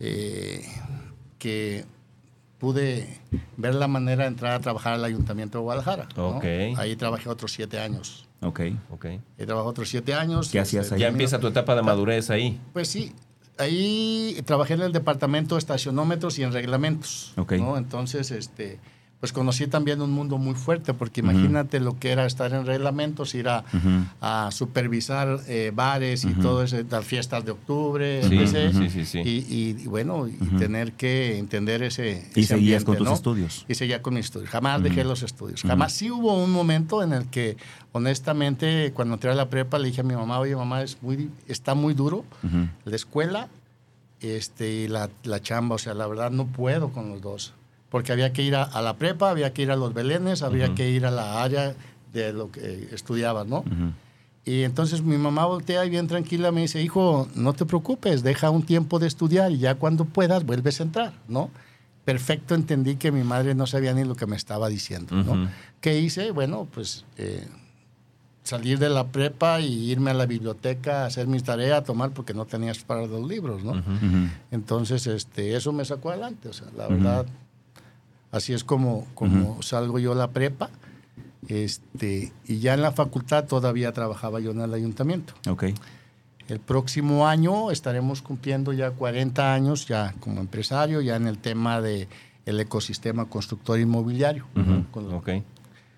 [0.00, 0.64] eh,
[1.38, 1.84] que
[2.58, 3.20] pude
[3.56, 6.08] ver la manera de entrar a trabajar al Ayuntamiento de Guadalajara.
[6.16, 6.36] ¿no?
[6.36, 6.44] Ok.
[6.76, 8.26] Ahí trabajé otros siete años.
[8.40, 8.60] Ok.
[8.90, 9.06] ok.
[9.38, 10.50] He trabajado otros siete años.
[10.50, 11.00] ¿Qué hacías este, ahí?
[11.02, 12.60] Ya empieza tu etapa de madurez ahí.
[12.72, 13.12] pues sí,
[13.58, 17.32] ahí trabajé en el departamento de estacionómetros y en reglamentos.
[17.36, 17.52] Ok.
[17.52, 17.76] ¿no?
[17.76, 18.78] Entonces, este,
[19.24, 23.34] pues conocí también un mundo muy fuerte, porque imagínate lo que era estar en reglamentos,
[23.34, 23.64] ir a,
[24.50, 28.90] supervisar eh, bares y todo eso, las fiestas de octubre, Sí, etc.
[28.92, 29.18] sí, sí.
[29.24, 32.28] Y, y- bueno, y tener que entender ese.
[32.34, 33.14] Y ese seguías con tus ¿no?
[33.14, 33.64] estudios.
[33.66, 34.50] Y seguía con mis estudios.
[34.50, 35.62] Jamás dejé los estudios.
[35.62, 35.94] Jamás.
[35.94, 37.56] Sí hubo un momento en el que,
[37.92, 41.30] honestamente, cuando entré a la prepa, le dije a mi mamá, oye, mamá, es muy,
[41.48, 42.26] está muy duro
[42.84, 43.48] la escuela
[44.20, 45.76] este, y la, la chamba.
[45.76, 47.54] O sea, la verdad no puedo con los dos.
[47.94, 50.66] Porque había que ir a, a la prepa, había que ir a los belenes, había
[50.66, 50.74] Ujú.
[50.74, 51.76] que ir a la área
[52.12, 53.58] de lo que estudiabas, ¿no?
[53.58, 53.92] Ujú.
[54.44, 58.50] Y entonces mi mamá voltea y bien tranquila me dice, hijo, no te preocupes, deja
[58.50, 61.50] un tiempo de estudiar y ya cuando puedas vuelves a entrar, ¿no?
[62.04, 65.30] Perfecto, entendí que mi madre no sabía ni lo que me estaba diciendo, ¿no?
[65.44, 65.48] Ujú.
[65.80, 66.32] ¿Qué hice?
[66.32, 67.46] Bueno, pues eh,
[68.42, 72.10] salir de la prepa y irme a la biblioteca a hacer mis tareas, a tomar,
[72.10, 73.70] porque no tenías para los libros, ¿no?
[73.70, 73.80] Ujú.
[73.92, 74.28] Ujú.
[74.50, 76.94] Entonces, este, eso me sacó adelante, o sea, la Ujú.
[76.94, 77.26] verdad,
[78.34, 79.06] así es como,
[79.62, 80.70] salgo yo a la prepa,
[81.48, 85.34] este, y ya en la facultad todavía trabajaba yo en el ayuntamiento.
[85.48, 85.64] Ok.
[86.48, 91.80] El próximo año estaremos cumpliendo ya 40 años ya como empresario, ya en el tema
[91.80, 92.08] de
[92.44, 94.44] el ecosistema constructor inmobiliario,
[95.14, 95.30] Ok.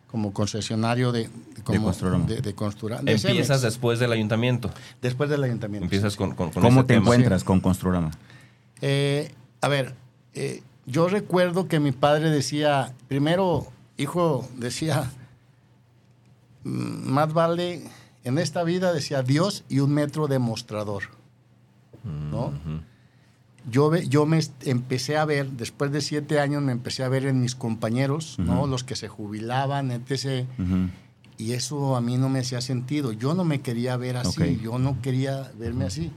[0.09, 1.29] como concesionario de,
[1.65, 3.23] como, de, de de Empiezas
[3.61, 3.63] Cemex.
[3.63, 4.71] después del ayuntamiento.
[5.03, 5.85] después del ayuntamiento.
[5.85, 7.03] Empiezas con, con, con ¿Cómo ese te tema.
[7.07, 8.13] encuentras con Construrama?
[8.81, 9.95] Eh, a ver,
[10.35, 15.11] eh, yo recuerdo que mi padre decía, primero, hijo, decía,
[16.65, 17.83] "Mm, más vale
[18.27, 21.05] en esta vida, decía Dios y un metro de mostrador.
[22.05, 22.53] ¿no?
[23.69, 27.41] Yo, yo me empecé a ver, después de siete años, me empecé a ver en
[27.41, 28.67] mis compañeros, ¿no?
[28.67, 30.47] Los que se jubilaban, etc.
[30.59, 30.89] Ujú.
[31.37, 33.13] Y eso a mí no me hacía sentido.
[33.13, 36.13] Yo no me quería ver así, yo no quería verme así.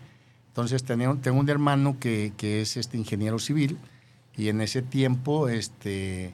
[0.50, 3.78] Entonces tenía, tengo un hermano que, que es este ingeniero civil
[4.38, 6.34] y en ese tiempo este,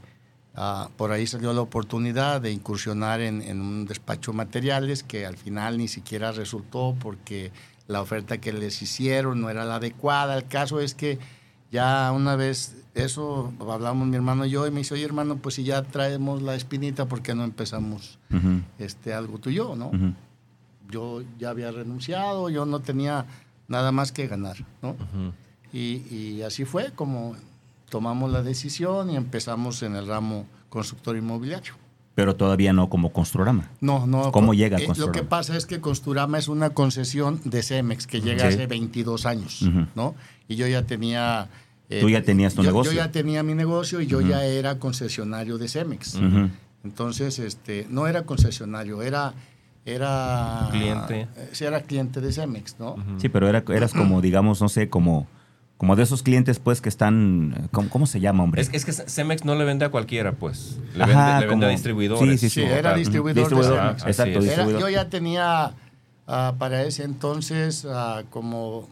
[0.56, 5.26] ah, por ahí salió la oportunidad de incursionar en, en un despacho de materiales que
[5.26, 7.52] al final ni siquiera resultó porque
[7.88, 10.38] la oferta que les hicieron no era la adecuada.
[10.38, 11.20] El caso es que
[11.72, 15.56] ya una vez eso hablamos mi hermano y yo y me dice, oye hermano, pues
[15.56, 18.62] si ya traemos la espinita, ¿por qué no empezamos Ujú.
[18.80, 19.88] este, algo tú y yo, ¿no?
[19.88, 20.14] Ujú.
[20.90, 23.26] Yo ya había renunciado, yo no tenía
[23.68, 24.92] nada más que ganar, ¿no?
[24.92, 25.34] Ujú.
[25.74, 27.36] Y, y así fue como
[27.90, 31.74] tomamos la decisión y empezamos en el ramo constructor inmobiliario.
[32.16, 33.70] Pero todavía no como Construrama.
[33.82, 34.32] No, no.
[34.32, 35.12] ¿Cómo con- llega eh, Lo Construrama?
[35.20, 38.54] que pasa es que Construrama es una concesión de Cemex que llega Sí.
[38.56, 39.62] hace 22 años.
[39.96, 40.16] ¿no?
[40.48, 41.50] Y yo ya tenía...
[41.90, 42.94] eh, Tú ya tenías tu yo- negocio.
[42.94, 46.18] Yo ya tenía mi negocio y yo ya era concesionario de Cemex.
[46.86, 49.34] Entonces, este, no era concesionario, era...
[49.88, 50.68] Era...
[50.72, 51.28] Cliente.
[51.36, 52.96] eh, sí, era cliente de Cemex, ¿no?
[53.18, 55.28] Sí, pero era, eras como, digamos, no sé, como,
[55.78, 57.68] como de esos clientes, pues, que están.
[57.72, 58.62] ¿Cómo, cómo se llama, hombre?
[58.62, 60.78] Es, es que Cemex no le vende a cualquiera, pues.
[60.96, 62.40] Le Ajá, vende, le vende como- a distribuidores.
[62.42, 62.68] Sí, sí, Sí, sí.
[62.68, 64.06] era distribuidor, Distribuidor, de Cemex.
[64.08, 64.42] exacto.
[64.42, 65.74] Era- yo ya tenía
[66.28, 68.88] ah, para ese entonces ah, como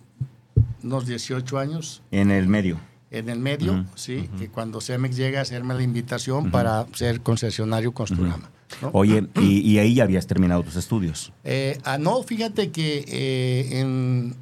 [0.84, 2.78] unos 18 años En el medio.
[3.12, 7.94] en el medio, sí, que cuando Cemex llega a hacerme la invitación para ser concesionario
[7.94, 8.50] Construrama.
[8.82, 8.90] ¿no?
[8.94, 11.32] Oye, y, y ahí ya habías terminado tus estudios.
[11.44, 14.36] Eh, ah, no, fíjate que eh, en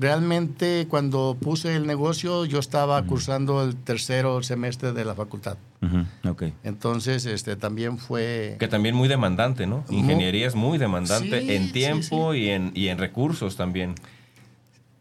[0.00, 5.58] realmente cuando puse el negocio yo estaba cursando el tercero semestre de la facultad.
[5.82, 6.44] Ujú, Ok.
[6.64, 8.56] Entonces, este también fue...
[8.58, 9.84] Que también muy demandante, ¿no?
[9.90, 13.94] Ingeniería es muy demandante Sí, en sí, tiempo Y, en, y en recursos también.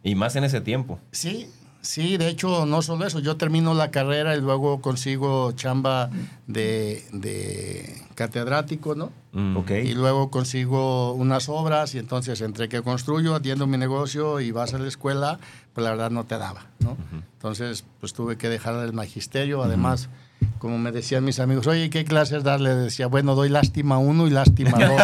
[0.03, 0.99] Y más en ese tiempo.
[1.11, 1.47] Sí,
[1.81, 6.09] sí, de hecho, no solo eso, yo termino la carrera y luego consigo chamba
[6.47, 9.11] de, de catedrático, ¿no?
[9.31, 9.57] Mm.
[9.57, 9.71] Ok.
[9.71, 14.73] Y luego consigo unas obras y entonces entre que construyo, atiendo mi negocio y vas
[14.73, 15.39] a la escuela,
[15.73, 16.97] pues la verdad no te daba, ¿no?
[17.33, 20.09] Entonces, pues tuve que dejar el magisterio, además...
[20.59, 22.75] Como me decían mis amigos, oye, ¿qué clases darle?
[22.75, 25.01] Decía, bueno, doy lástima uno y lástima dos.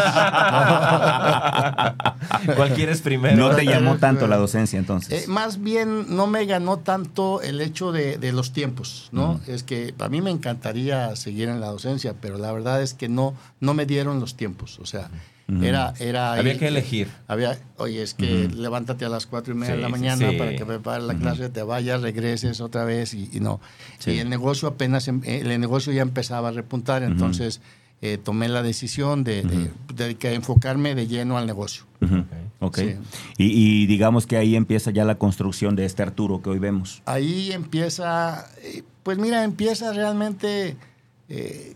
[2.56, 3.38] ¿Cuál quieres primero?
[3.38, 5.24] No te llamó tanto la docencia entonces.
[5.24, 9.40] Eh, más bien no me ganó tanto el hecho de, de los tiempos, ¿no?
[9.48, 13.08] Es que a mí me encantaría seguir en la docencia, pero la verdad es que
[13.08, 14.80] no, no me dieron los tiempos.
[14.80, 15.10] O sea,
[15.62, 17.08] era, era Había ahí- que elegir.
[17.28, 20.32] Había, oye, es que levántate a las cuatro y media de Sí, la sí, mañana
[20.32, 20.38] sí.
[20.38, 23.62] para que prepares la clase, te vayas, regreses otra vez y, y no.
[24.00, 24.12] Sí.
[24.12, 27.62] Y el negocio apenas, em- eh, el negocio ya empezaba a repuntar, entonces
[28.02, 31.84] eh, tomé la decisión de, de- de que enfocarme de lleno al negocio.
[32.60, 32.78] Ok.
[32.80, 32.96] Sí.
[33.38, 37.02] Y, y digamos que ahí empieza ya la construcción de este Arturo que hoy vemos.
[37.06, 40.76] ahí empieza, eh, pues mira, empieza realmente,
[41.30, 41.74] eh,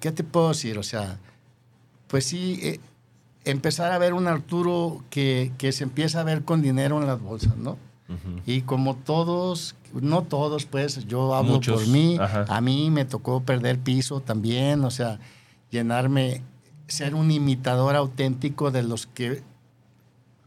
[0.00, 0.78] ¿qué te puedo decir?
[0.78, 1.18] O sea,
[2.12, 2.78] pues sí, eh,
[3.46, 7.20] empezar a ver un Arturo que, que se empieza a ver con dinero en las
[7.20, 7.78] bolsas, ¿no?
[8.44, 12.44] Y como todos, no todos, pues yo hablo Muchos, por mí, ajá.
[12.46, 15.18] a mí me tocó perder piso también, o sea,
[15.70, 16.42] llenarme,
[16.86, 19.42] ser un imitador auténtico de los que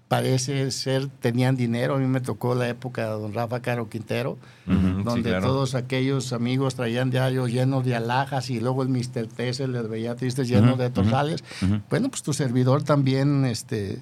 [0.07, 1.95] parece ser tenían dinero.
[1.95, 5.47] A mí me tocó la época de don Rafa Caro Quintero, donde claro.
[5.47, 9.27] todos aquellos amigos traían diarios llenos de alhajas y luego el Mr.
[9.27, 11.43] T se les veía tristes llenos de torzales.
[11.61, 11.81] ujú.
[11.89, 14.01] Bueno, pues tu servidor también, este...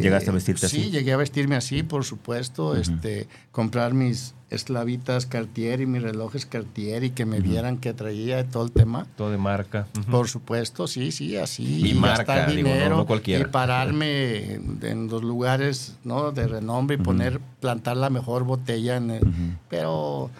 [0.00, 0.90] ¿Llegaste a vestirte sí, así?
[0.90, 2.76] llegué a vestirme así, por supuesto.
[2.76, 8.44] este, comprar mis esclavitas Cartier y mis relojes Cartier y que me vieran que traía
[8.48, 9.06] todo el tema.
[9.16, 9.86] Todo de marca.
[10.10, 11.88] Por supuesto, sí, sí, así.
[11.90, 13.42] Y marca, gastar digo, no- dinero no cualquiera.
[13.42, 16.30] y pararme en, en los lugares ¿no?
[16.32, 18.96] de renombre y poner, plantar la mejor botella.
[18.96, 20.30] En el- Pero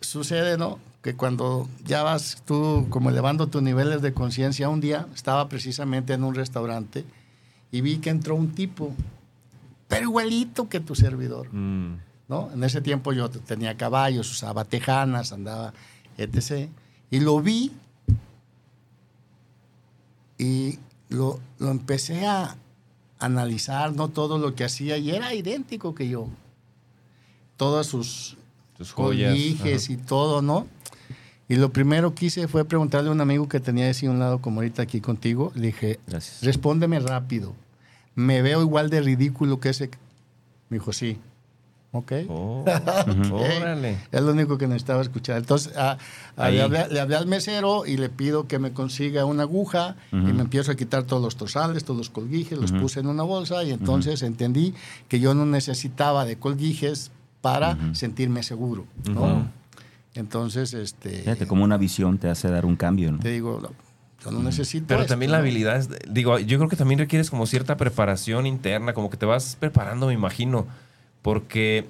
[0.00, 0.78] sucede, ¿no?
[1.02, 6.12] Que cuando ya vas tú como elevando tus niveles de conciencia, un día estaba precisamente
[6.12, 7.04] en un restaurante
[7.72, 8.92] y vi que entró un tipo,
[9.88, 11.52] pero igualito que tu servidor.
[11.52, 11.98] Mm.
[12.28, 12.48] ¿no?
[12.52, 15.74] En ese tiempo yo tenía caballos, usaba tejanas, andaba,
[16.16, 16.70] etc.
[17.10, 17.72] Y lo vi
[20.38, 20.78] y
[21.08, 22.56] lo, lo empecé a
[23.18, 24.08] analizar, ¿no?
[24.08, 26.28] Todo lo que hacía y era idéntico que yo.
[27.56, 28.36] Todas sus
[28.78, 29.36] Tus joyas.
[29.36, 30.68] y todo, ¿no?
[31.50, 34.20] Y lo primero que hice fue preguntarle a un amigo que tenía así a un
[34.20, 35.50] lado, como ahorita aquí contigo.
[35.56, 36.42] Le dije, Gracias.
[36.42, 37.52] respóndeme rápido.
[38.14, 39.90] ¿Me veo igual de ridículo que ese?
[40.68, 41.18] Me dijo, sí.
[41.92, 42.12] Ok.
[42.28, 43.32] Oh, Ok.
[43.32, 43.98] Órale.
[44.12, 45.38] Es lo único que necesitaba escuchar.
[45.38, 45.98] Entonces, a-
[46.36, 49.96] a- le, hablé, le hablé al mesero y le pido que me consiga una aguja
[50.12, 53.24] y me empiezo a quitar todos los torsales, todos los colguijes, los puse en una
[53.24, 54.72] bolsa y entonces entendí
[55.08, 57.10] que yo no necesitaba de colguijes
[57.40, 58.84] para sentirme seguro.
[59.12, 59.58] ¿no?
[60.20, 63.18] Entonces, este, Fíjate, como una visión te hace dar un cambio, ¿no?
[63.18, 63.70] te digo, no,
[64.24, 65.42] yo no necesito Pero esto, también la ¿no?
[65.42, 69.26] habilidad, es- digo, yo creo que también requieres como cierta preparación interna, como que te
[69.26, 70.66] vas preparando, me imagino,
[71.22, 71.86] porque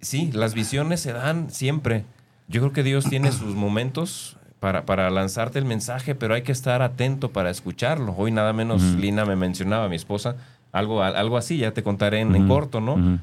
[0.00, 2.04] sí, las visiones se dan siempre.
[2.48, 6.52] Yo creo que Dios tiene sus momentos para, para lanzarte el mensaje, pero hay que
[6.52, 8.14] estar atento para escucharlo.
[8.16, 10.36] Hoy nada menos Lina me mencionaba, mi esposa,
[10.72, 12.94] algo, algo así, ya te contaré en, corto, ¿no?
[12.94, 13.18] ujú.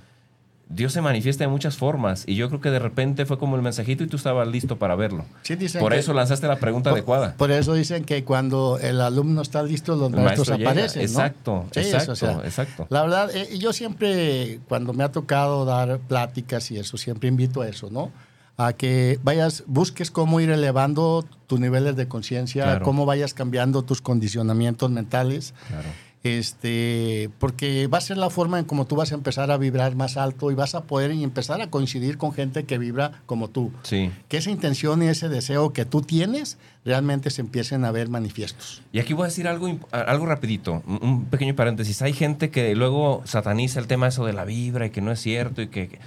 [0.76, 3.62] Dios se manifiesta de muchas formas y yo creo que de repente fue como el
[3.62, 5.26] mensajito y tú estabas listo para verlo.
[5.44, 7.36] Sí, dicen Por que- eso lanzaste la pregunta por, adecuada.
[7.38, 11.02] Por eso dicen que cuando el alumno está listo, los El maestros maestro aparecen.
[11.04, 11.08] ¿no?
[11.08, 12.88] Exacto, Sí, eso, exacto, o sea, exacto.
[12.90, 17.62] La verdad, eh, yo siempre, cuando me ha tocado dar pláticas y eso, siempre invito
[17.62, 18.12] a eso, ¿no?
[18.58, 22.86] A que vayas, busques cómo ir elevando tus niveles de conciencia, Claro.
[22.86, 25.54] cómo vayas cambiando tus condicionamientos mentales.
[25.68, 25.88] Claro.
[26.24, 29.96] Este, porque va a ser la forma en cómo tú vas a empezar a vibrar
[29.96, 33.72] más alto y vas a poder empezar a coincidir con gente que vibra como tú.
[33.84, 34.10] Sí.
[34.30, 38.82] Que esa intención y ese deseo que tú tienes realmente se empiecen a ver manifiestos.
[38.94, 42.02] Y aquí voy a decir algo, algo rapidito, un- pequeño paréntesis.
[42.02, 45.20] Hay gente que luego sataniza el tema eso de la vibra y que no es
[45.22, 45.90] cierto y que...
[45.90, 46.00] que-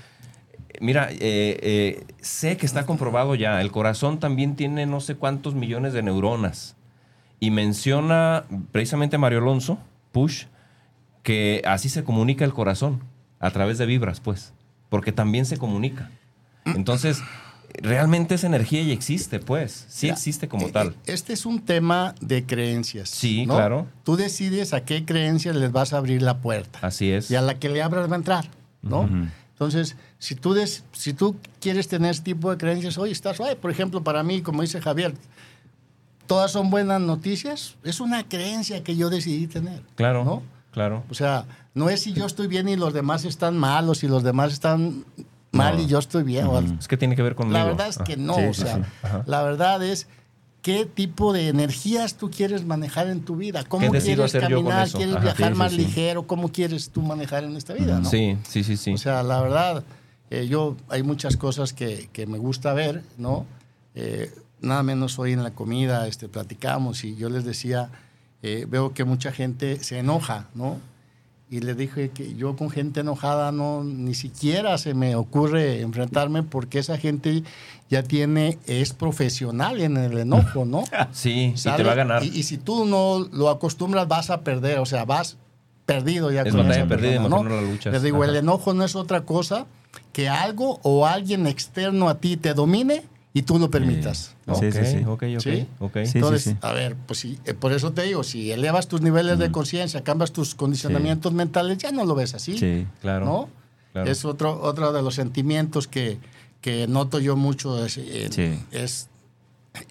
[0.81, 5.55] Mira, eh, eh, sé que está comprobado ya, el corazón también tiene no sé cuántos
[5.55, 6.77] millones de neuronas.
[7.41, 9.79] Y menciona precisamente Mario Alonso,
[10.17, 10.45] Push,
[11.23, 13.01] que así se comunica el corazón,
[13.39, 14.55] a través de vibras, pues,
[14.89, 16.11] porque también se comunica.
[16.65, 17.21] Entonces,
[17.83, 20.89] realmente esa energía ya existe, pues, sí Mira, existe como eh, tal.
[20.89, 23.11] eh, Este es un tema de creencias.
[23.11, 23.57] Sí, ¿no?
[23.57, 23.87] claro.
[24.05, 26.79] Tú decides a qué creencias les vas a abrir la puerta.
[26.81, 27.31] Así es.
[27.31, 28.47] Y a la que le abras va a entrar.
[28.81, 29.07] ¿no?
[29.53, 33.37] Entonces, si tú, des- si tú quieres tener ese tipo de creencias, oye, estás.
[33.61, 35.13] Por ejemplo, para mí, como dice Javier,
[36.27, 37.77] todas son buenas noticias.
[37.85, 39.83] Es una creencia que yo decidí tener.
[39.95, 40.43] Claro, ¿no?
[40.73, 41.05] claro.
[41.11, 44.09] O sea, no es si yo estoy bien y los demás están mal o si
[44.09, 45.05] los demás están
[45.53, 45.83] mal No.
[45.83, 46.47] y yo estoy bien.
[46.79, 47.59] Es que tiene que ver conmigo.
[47.59, 48.05] La verdad es Ah.
[48.05, 48.35] que no.
[48.35, 48.83] Sí, o sea, sí.
[49.27, 50.07] La verdad es
[50.62, 53.65] qué tipo de energías tú quieres manejar en tu vida.
[53.65, 54.89] ¿Cómo ¿Qué decido quieres con caminar?
[54.91, 55.25] ¿Quieres Ajá.
[55.25, 56.27] viajar más ligero?
[56.27, 58.01] ¿Cómo quieres tú manejar en esta vida?
[58.01, 58.11] ¿no?
[58.11, 58.93] Sí, sí, sí, sí.
[58.93, 59.85] O sea, la verdad,
[60.31, 63.47] eh, yo hay muchas cosas que, que me gusta ver, ¿no?
[63.95, 67.90] Eh, nada menos hoy en la comida este, platicamos y yo les decía,
[68.42, 70.79] eh, veo que mucha gente se enoja, ¿no?
[71.49, 76.42] Y les dije que yo con gente enojada no, ni siquiera se me ocurre enfrentarme
[76.42, 77.45] porque esa gente
[77.88, 80.83] ya tiene, es profesional en el enojo, ¿no?
[81.12, 82.25] sí, y te va a ganar.
[82.25, 85.37] Y, y si tú no lo acostumbras, vas a perder, o sea, vas
[85.87, 87.92] perdido ya Es con esa perdida persona, no la luchas.
[87.92, 88.33] Les digo, Ajá.
[88.33, 89.66] el enojo no es otra cosa
[90.12, 93.05] que algo o alguien externo a ti te domine
[93.38, 94.35] y tú lo permitas.
[94.46, 94.55] ¿no?
[94.55, 95.05] Sí, sí, sí.
[95.07, 95.25] Ok,
[95.79, 95.99] ok.
[96.05, 96.14] Sí.
[96.14, 96.57] Entonces, sí.
[96.62, 100.03] a ver, pues sí, eh, por eso te digo, si elevas tus niveles de conciencia,
[100.03, 102.57] cambias tus condicionamientos mentales, ya no lo ves así.
[102.57, 102.87] Sí.
[103.03, 103.27] Claro.
[103.27, 103.49] ¿no?
[103.92, 104.11] claro.
[104.11, 106.18] Es otro, otro de los sentimientos que,
[106.62, 107.85] que noto yo mucho.
[107.85, 108.59] Es, eh, Sí.
[108.70, 109.09] es-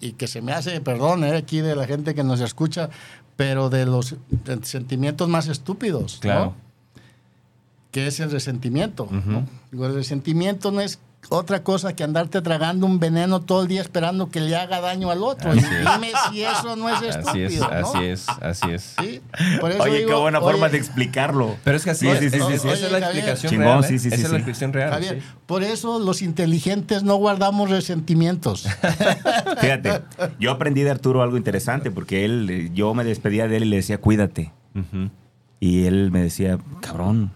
[0.00, 2.90] y que se me hace, perdón, eh, aquí de la gente que nos escucha,
[3.36, 4.16] pero de los
[4.62, 6.14] sentimientos más estúpidos.
[6.16, 6.20] ¿no?
[6.20, 6.54] Claro.
[7.92, 9.08] que es el resentimiento.
[9.10, 9.46] ¿no?
[9.72, 10.98] El resentimiento no es
[11.28, 15.10] otra cosa que andarte tragando un veneno todo el día esperando que le haga daño
[15.10, 15.52] al otro.
[15.52, 15.62] Es.
[15.62, 17.28] dime si eso no es estúpido.
[17.30, 17.66] Así es, ¿no?
[17.66, 18.94] así es, así es.
[19.00, 19.20] Sí,
[19.60, 21.56] por eso Oye, qué buena forma de explicarlo.
[21.64, 22.68] Pero es que así Sí, es, sí, sí, es- sí, es- sí.
[22.68, 23.84] esa es la explicación Chingón, real.
[23.84, 23.98] sí, ¿eh?
[23.98, 24.90] sí, esa sí, es la explicación real.
[24.90, 25.26] Javier, sí.
[25.46, 28.66] por eso los inteligentes no guardamos resentimientos.
[29.60, 30.02] Fíjate,
[30.38, 33.68] yo aprendí de Arturo algo interesante porque él, eh, yo me despedía de él y
[33.68, 34.52] le decía, cuídate.
[35.58, 37.32] Y él me decía, cabrón,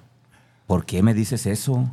[0.67, 1.91] ¿por qué me dices eso?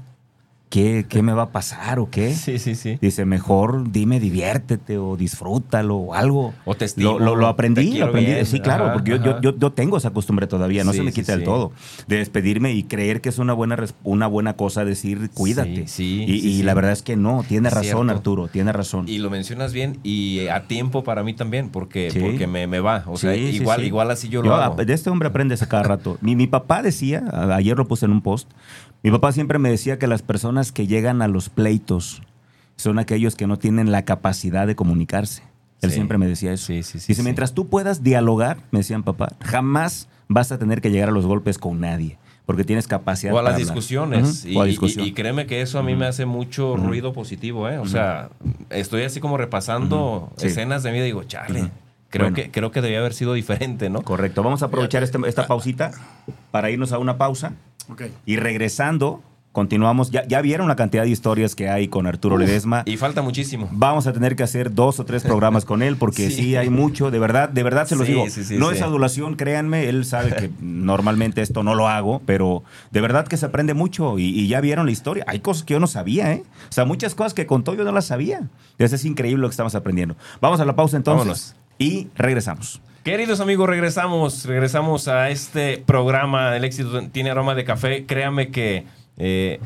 [0.69, 2.34] ¿Qué, qué me va a pasar o qué?
[2.36, 2.97] Sí, sí, sí.
[3.01, 6.53] Dice, mejor dime diviértete o disfrútalo o algo.
[6.65, 8.32] O te estimo, Lo, lo- lo te aprendí, lo aprendí.
[8.34, 8.45] bien.
[8.45, 11.03] Sí, claro, Ajá, porque yo, yo, yo, yo tengo esa costumbre todavía, no Sí, se
[11.03, 11.38] me quita sí.
[11.39, 11.71] del todo.
[12.08, 15.88] De despedirme y creer que es una buena, una buena cosa decir cuídate.
[15.88, 18.12] Sí, sí, y y la verdad es que no, tiene razón cierto.
[18.12, 19.08] Arturo, tiene razón.
[19.08, 23.03] Y lo mencionas bien y a tiempo para mí también, porque, porque me, me va.
[23.08, 24.75] O sea, igual, igual así yo lo hago.
[24.84, 26.17] De este hombre aprendes a cada rato.
[26.21, 28.49] Mi, mi papá decía, ayer lo puse en un post,
[29.04, 32.22] mi papá siempre me decía que las personas que llegan a los pleitos
[32.76, 35.44] son aquellos que no tienen la capacidad de comunicarse.
[35.82, 35.96] Él Sí.
[35.96, 36.68] siempre me decía eso.
[36.68, 40.82] Sí, sí, sí, Dice, mientras tú puedas dialogar, me decían papá, jamás vas a tener
[40.82, 44.44] que llegar a los golpes con nadie, porque tienes capacidad O a las para discusiones.
[44.46, 45.06] Y, o a y- discusión.
[45.06, 47.78] y créeme que eso a mí me hace mucho ruido positivo, ¿eh?
[47.78, 48.30] O sea,
[48.72, 50.48] estoy así como repasando Sí.
[50.48, 51.70] escenas de mi vida y digo, chale,
[52.10, 52.36] creo, Bueno.
[52.36, 54.02] que, creo que debía haber sido diferente, ¿no?
[54.02, 54.42] Correcto.
[54.44, 55.92] Vamos a aprovechar este- esta pausita
[56.52, 57.54] para irnos a una pausa.
[57.89, 58.04] Ok.
[58.26, 59.21] Y regresando,
[59.52, 60.12] continuamos.
[60.12, 62.84] Ya, ya vieron la cantidad de historias que hay con Arturo Ledesma.
[62.86, 63.67] Y falta muchísimo.
[63.71, 66.56] Vamos a tener que hacer dos o tres programas con él porque sí, Sí.
[66.56, 68.30] hay mucho, de verdad, de verdad se los Sí, digo.
[68.30, 73.02] sí, no es adulación, créanme, él sabe que normalmente esto no lo hago, pero de
[73.02, 75.23] verdad que se aprende mucho y, y ya vieron la historia.
[75.28, 76.43] Hay cosas que yo no sabía, ¿eh?
[76.69, 78.41] O sea, muchas cosas que contó yo no las sabía.
[78.73, 80.15] Entonces es increíble lo que estamos aprendiendo.
[80.39, 81.56] Vamos a la pausa entonces Vámonos.
[81.80, 82.80] y regresamos.
[83.08, 86.54] Queridos amigos, regresamos, regresamos a este programa.
[86.58, 88.06] El éxito tiene aroma de café.
[88.06, 88.84] Créame que
[89.15, 89.62] eh,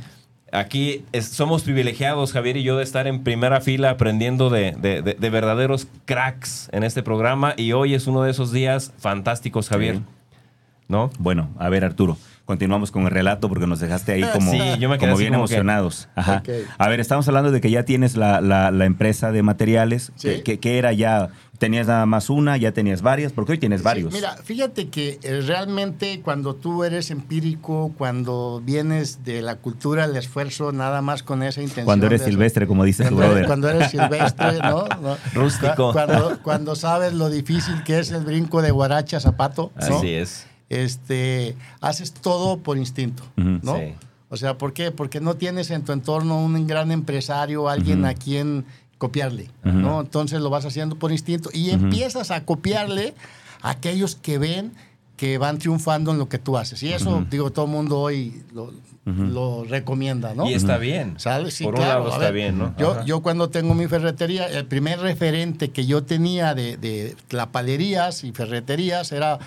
[0.52, 5.16] aquí somos privilegiados, Javier y yo, de estar en primera fila aprendiendo de, de- de-
[5.16, 7.56] de verdaderos cracks en este programa.
[7.58, 10.02] Y hoy es uno de esos días fantásticos, Javier.
[10.88, 11.10] ¿No?
[11.18, 12.18] Bueno, a ver Arturo,
[12.52, 15.34] continuamos con el relato porque nos dejaste ahí como, Sí, yo me quedé como bien
[15.34, 16.10] como que- emocionados.
[16.16, 16.44] Ajá.
[16.78, 20.12] A ver, estamos hablando de que ya tienes la, la- la empresa de materiales.
[20.18, 20.28] Sí.
[20.28, 21.30] que, que- que era ya?
[21.60, 22.58] ¿Tenías nada más una?
[22.58, 23.32] ¿Ya tenías varias?
[23.34, 24.12] Porque hoy tienes varios.
[24.12, 30.08] Sí, mira, fíjate que eh, realmente cuando tú eres empírico, cuando vienes de la cultura
[30.08, 31.86] del esfuerzo, nada más con esa intención.
[31.86, 33.46] Cuando eres de- silvestre, como dice tu brother.
[33.46, 34.86] cuando eres silvestre, ¿no?
[35.02, 35.16] No.
[35.36, 35.88] Rústico.
[35.88, 39.98] Cu- Cuando, cuando sabes lo difícil que es el brinco de guaracha zapato, ¿no?
[39.98, 40.48] Así es.
[40.72, 43.24] Este, haces todo por instinto.
[43.36, 43.78] ¿no?
[43.78, 43.94] Sí.
[44.30, 44.92] O sea, ¿por qué?
[44.92, 48.66] Porque no tienes en tu entorno un gran empresario, alguien a quien
[48.98, 49.50] copiarle.
[49.64, 50.00] ¿no?
[50.00, 53.14] Entonces lo vas haciendo por instinto y empiezas a copiarle
[53.62, 54.72] a aquellos que ven
[55.18, 56.82] que van triunfando en lo que tú haces.
[56.82, 60.50] Y eso, digo, todo el mundo hoy lo, recomienda, ¿no?
[60.50, 61.20] Y está bien.
[61.20, 61.52] ¿Sale?
[61.52, 62.04] Sí, Por claro.
[62.04, 63.06] un lado está ver, bien, ¿no?
[63.06, 68.32] Yo, cuando tengo mi ferretería, el primer referente que yo tenía de, de tlapalerías y
[68.32, 69.38] ferreterías era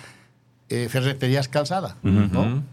[0.69, 1.97] eh, ferreterías calzada.
[2.03, 2.63] ¿no?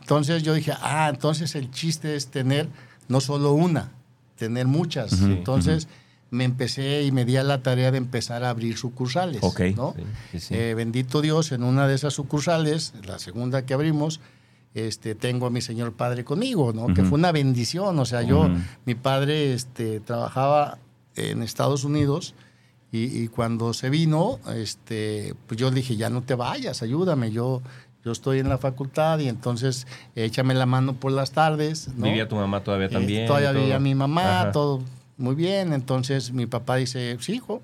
[0.00, 2.68] Entonces yo dije, ah, entonces el chiste es tener
[3.08, 3.92] no solo una,
[4.36, 5.20] tener muchas.
[5.20, 5.88] Entonces
[6.30, 9.42] me empecé y me di a la tarea de empezar a abrir sucursales.
[9.76, 9.94] ¿no?
[9.96, 10.54] Sí, sí, sí.
[10.54, 14.20] Eh, bendito Dios, en una de esas sucursales, la segunda que abrimos,
[14.74, 16.92] este, tengo a mi señor padre conmigo, ¿no?
[16.94, 17.98] Que fue una bendición.
[17.98, 18.48] O sea, yo,
[18.84, 20.78] mi padre este, trabajaba
[21.16, 22.34] en Estados Unidos
[22.92, 27.30] y, y cuando se vino, este, pues yo le dije, ya no te vayas, ayúdame.
[27.30, 27.60] Yo,
[28.04, 31.88] yo estoy en la facultad y entonces échame la mano por las tardes.
[31.96, 32.04] ¿no?
[32.06, 33.26] Vivía tu mamá todavía Eh, también.
[33.26, 33.62] todavía y todo.
[33.62, 34.52] vivía mi mamá, Ajá.
[34.52, 34.82] todo
[35.18, 35.72] muy bien.
[35.72, 37.60] Entonces mi papá dice, sí, hijo,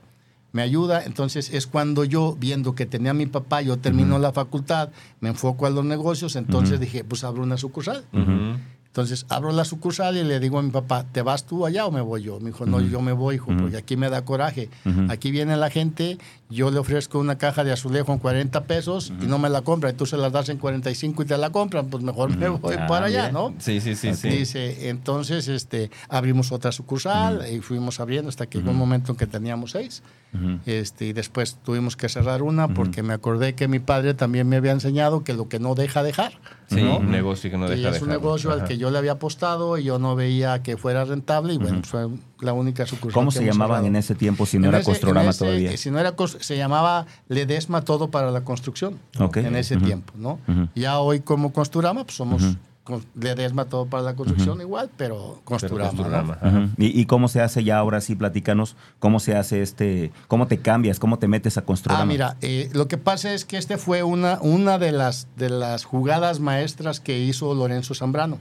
[0.52, 1.04] me ayuda.
[1.04, 5.30] Entonces es cuando yo, viendo que tenía a mi papá, yo termino la facultad, me
[5.30, 8.04] enfoco a los negocios, entonces dije, pues abro una sucursal.
[8.12, 8.58] Ujú.
[8.94, 11.90] Entonces abro la sucursal y le digo a mi papá, ¿te vas tú allá o
[11.90, 12.38] me voy yo?
[12.38, 14.70] Me dijo, no, yo me voy, hijo, porque aquí me da coraje.
[14.86, 15.06] Ujú.
[15.10, 16.16] Aquí viene la gente,
[16.48, 19.90] yo le ofrezco una caja de azulejo en 40 pesos y no me la compra,
[19.90, 22.76] y tú se las das en 45 y te la compran, pues mejor me voy
[22.78, 23.32] Ah, para allá, bien.
[23.32, 23.52] ¿no?
[23.58, 24.28] Sí, sí, sí, sí.
[24.28, 29.18] Dice, entonces este, abrimos otra sucursal y fuimos abriendo hasta que llegó un momento en
[29.18, 30.04] que teníamos seis.
[30.34, 30.58] Ujú.
[30.66, 34.56] Este, y después tuvimos que cerrar una porque me acordé que mi padre también me
[34.56, 36.32] había enseñado que lo que no deja dejar.
[36.68, 36.98] Sí, ¿no?
[36.98, 38.68] un negocio que no y deja es un negocio al Ajá.
[38.68, 42.08] que yo le había apostado y yo no veía que fuera rentable y bueno, fue
[42.40, 43.14] la única sucursal.
[43.14, 45.76] ¿Cómo que se llamaban en ese tiempo si no En era Costrorama todavía?
[45.76, 49.36] Si no era se llamaba Ledesma Todo para la Construcción Ok.
[49.38, 50.38] en ese tiempo, ¿no?
[50.74, 52.42] Ya hoy como Construrama, pues somos.
[52.84, 55.84] Con- Ledesma Todo para la Construcción igual, pero Pero
[56.42, 56.48] ajá.
[56.48, 56.68] Ujú.
[56.78, 58.14] ¿Y, y cómo se hace ya ahora sí?
[58.14, 62.02] Platícanos cómo se hace este, cómo te cambias, cómo te metes a Costrorama.
[62.02, 65.48] Ah, mira, eh, lo que pasa es que este fue una, una de, las, de
[65.50, 68.38] las jugadas maestras que hizo Lorenzo Zambrano.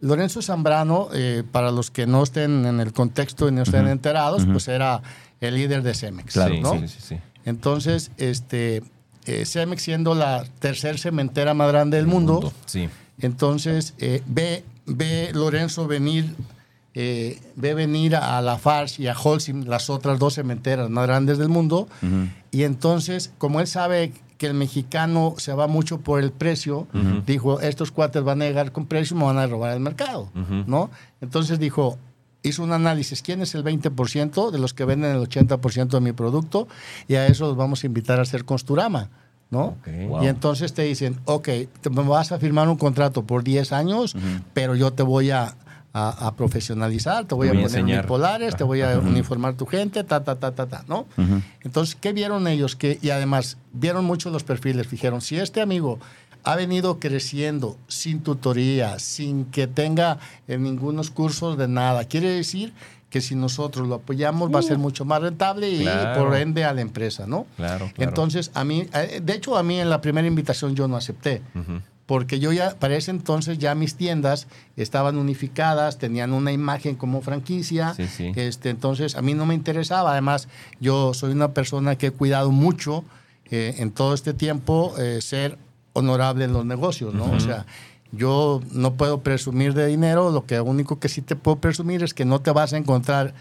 [0.00, 4.44] Lorenzo Zambrano, eh, para los que no estén en el contexto y no estén enterados,
[4.44, 5.00] pues era
[5.40, 6.34] el líder de Cemex.
[6.34, 6.72] Claro, sí, ¿no?
[6.72, 7.18] sí, sí, sí.
[7.46, 8.82] Entonces, este,
[9.24, 12.88] eh, Cemex siendo la tercer cementera más grande del mundo, Sí.
[13.20, 16.34] Entonces eh, ve, ve Lorenzo venir,
[16.94, 21.38] eh, ve venir a la Farge y a Holcim, las otras dos cementeras más grandes
[21.38, 21.88] del mundo,
[22.50, 26.86] y entonces, como él sabe que el mexicano se va mucho por el precio,
[27.26, 30.30] dijo, estos cuates van a llegar con precio y me van a robar el mercado.
[30.66, 30.90] ¿no?
[31.20, 31.98] Entonces dijo,
[32.42, 36.12] hizo un análisis, ¿quién es el 20% de los que venden el 80% de mi
[36.12, 36.68] producto?
[37.08, 39.10] Y a eso los vamos a invitar a hacer Consturama,
[39.50, 39.76] ¿no?
[40.08, 40.24] Wow.
[40.24, 41.48] Y entonces te dicen, ok,
[41.80, 44.14] te me vas a firmar un contrato por 10 años,
[44.54, 45.54] pero yo te voy a,
[45.92, 47.70] a- a profesionalizar, te voy, a poner
[48.00, 51.06] unipolares, te voy a uniformar tu gente, ta, ta, ta, ta, ta, ¿no?
[51.62, 52.76] Entonces, ¿qué vieron ellos?
[52.76, 54.90] Que, y además, vieron mucho los perfiles.
[54.90, 55.98] Dijeron, si este amigo
[56.42, 62.72] ha venido creciendo sin tutoría, sin que tenga eh, ningunos cursos de nada, quiere decir
[63.10, 66.24] que si nosotros lo apoyamos va a ser mucho más rentable y Claro.
[66.26, 67.46] por ende a la empresa, ¿no?
[67.56, 68.10] Claro, claro.
[68.10, 71.42] Entonces, a mí, eh, de hecho, a mí en la primera invitación yo no acepté.
[72.06, 74.46] Porque yo ya, para ese entonces ya mis tiendas
[74.76, 77.94] estaban unificadas, tenían una imagen como franquicia.
[77.94, 78.32] Sí, sí.
[78.36, 80.12] Este, entonces a mí no me interesaba.
[80.12, 80.46] Además,
[80.78, 83.04] yo soy una persona que he cuidado mucho
[83.50, 85.58] eh, en todo este tiempo eh, ser
[85.94, 87.24] honorable en los negocios, ¿no?
[87.32, 87.66] O sea,
[88.16, 90.30] yo no puedo presumir de dinero.
[90.30, 93.34] Lo que único que sí te puedo presumir es que no te vas a encontrar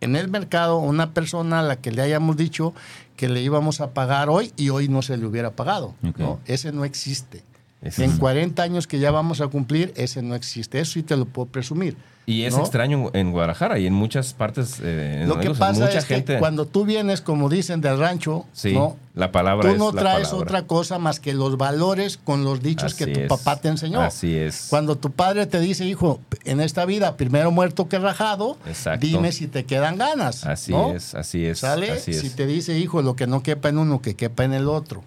[0.00, 2.74] en el mercado una persona a la que le hayamos dicho
[3.16, 5.94] que le íbamos a pagar hoy y hoy no se le hubiera pagado.
[6.18, 6.40] ¿no?
[6.46, 7.44] Ese no existe.
[7.82, 10.78] Ese en es- 40 años que ya vamos a cumplir, ese no existe.
[10.80, 11.96] Eso sí te lo puedo presumir.
[12.24, 12.60] Y es ¿no?
[12.60, 14.78] extraño en Guadalajara y en muchas partes.
[14.80, 16.34] eh, en Lo que Morelos, pasa mucha es gente.
[16.34, 18.96] que cuando tú vienes, como dicen, del rancho, Sí, ¿no?
[19.16, 20.36] la palabra tú no traes palabra.
[20.44, 23.28] otra cosa más que los valores con los dichos Así que tu es.
[23.28, 24.00] papá te enseñó.
[24.00, 24.68] Así es.
[24.70, 29.04] Cuando tu padre te dice, hijo, en esta vida, primero muerto que rajado, Exacto.
[29.04, 30.46] dime si te quedan ganas.
[30.46, 30.92] Así ¿no?
[30.94, 31.58] es, así es.
[31.58, 31.90] ¿Sale?
[31.90, 32.20] Así es.
[32.20, 35.02] Si te dice, hijo, lo que no quepa en uno, que quepa en el otro.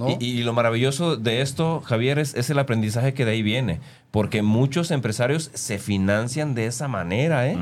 [0.00, 0.16] ¿No?
[0.18, 3.78] Y, y lo maravilloso de esto, Javier, es, es el aprendizaje que de ahí viene.
[4.10, 7.56] Porque muchos empresarios se financian de esa manera, ¿eh?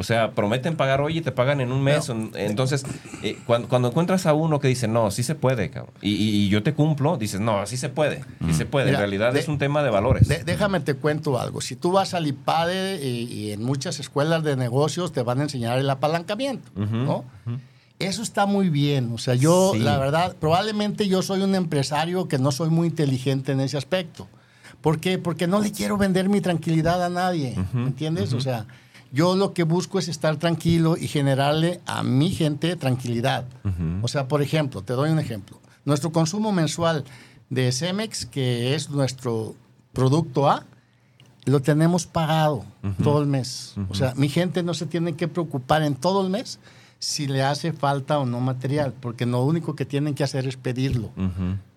[0.00, 2.08] O sea, prometen pagar hoy y te pagan en un mes.
[2.36, 2.84] Entonces,
[3.24, 6.48] eh, cuando, cuando encuentras a uno que dice, no, sí se puede, cabrón, y, y-
[6.48, 8.86] yo te cumplo, dices, no, sí se puede, sí se puede.
[8.86, 10.28] Mira, en realidad de- es un tema de valores.
[10.28, 11.60] De- déjame te cuento algo.
[11.60, 15.42] Si tú vas al IPADE y, y en muchas escuelas de negocios te van a
[15.42, 17.24] enseñar el apalancamiento, ¿no?
[17.98, 19.10] Eso está muy bien.
[19.12, 19.80] O sea, yo, Sí.
[19.80, 24.28] la verdad, probablemente yo soy un empresario que no soy muy inteligente en ese aspecto.
[24.80, 25.18] ¿Por qué?
[25.18, 27.56] Porque no le quiero vender mi tranquilidad a nadie.
[27.72, 28.32] ¿Me entiendes?
[28.32, 28.66] O sea,
[29.12, 33.44] yo lo que busco es estar tranquilo y generarle a mi gente tranquilidad.
[34.02, 35.60] O sea, por ejemplo, te doy un ejemplo.
[35.84, 37.04] Nuestro consumo mensual
[37.50, 39.56] de Cemex, que es nuestro
[39.92, 40.64] producto A,
[41.46, 42.64] lo tenemos pagado
[43.02, 43.74] todo el mes.
[43.88, 46.60] O sea, mi gente no se tiene que preocupar en todo el mes
[46.98, 50.56] si le hace falta o no material, porque lo único que tienen que hacer es
[50.56, 51.10] pedirlo.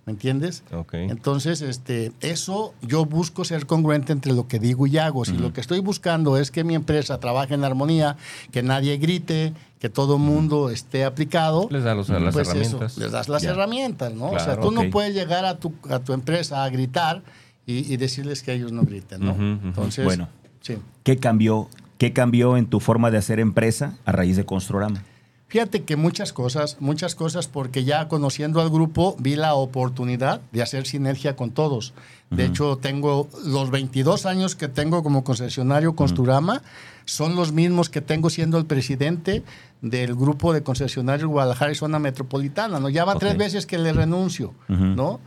[0.03, 0.63] ¿Me entiendes?
[0.74, 0.95] Ok.
[0.95, 5.26] Entonces, este, eso yo busco ser congruente entre lo que digo y hago.
[5.26, 8.17] Si lo que estoy buscando es que mi empresa trabaje en armonía,
[8.51, 12.97] que nadie grite, que todo mundo esté aplicado, Les da los- las pues eso, herramientas.
[12.97, 13.51] les das las Ya.
[13.51, 14.32] herramientas, ¿no?
[14.32, 17.22] o sea, tú no puedes llegar a tu, a tu empresa a gritar
[17.67, 19.36] y, y decirles que ellos no griten, ¿no?
[19.63, 20.30] Entonces, Bueno.
[20.61, 20.78] sí.
[21.03, 21.69] ¿Qué cambió,
[21.99, 25.03] ¿Qué cambió en tu forma de hacer empresa a raíz de Construrama?
[25.51, 30.61] Fíjate que muchas cosas, muchas cosas, porque ya conociendo al grupo vi la oportunidad de
[30.61, 31.93] hacer sinergia con todos.
[32.29, 36.61] De hecho, tengo los 22 años que tengo como concesionario Construrama,
[37.03, 39.43] son los mismos que tengo siendo el presidente
[39.81, 42.79] del grupo de concesionarios Guadalajara y zona metropolitana.
[42.79, 42.87] ¿no?
[42.87, 44.53] Ya va tres veces que le renuncio.
[44.69, 45.19] ¿no?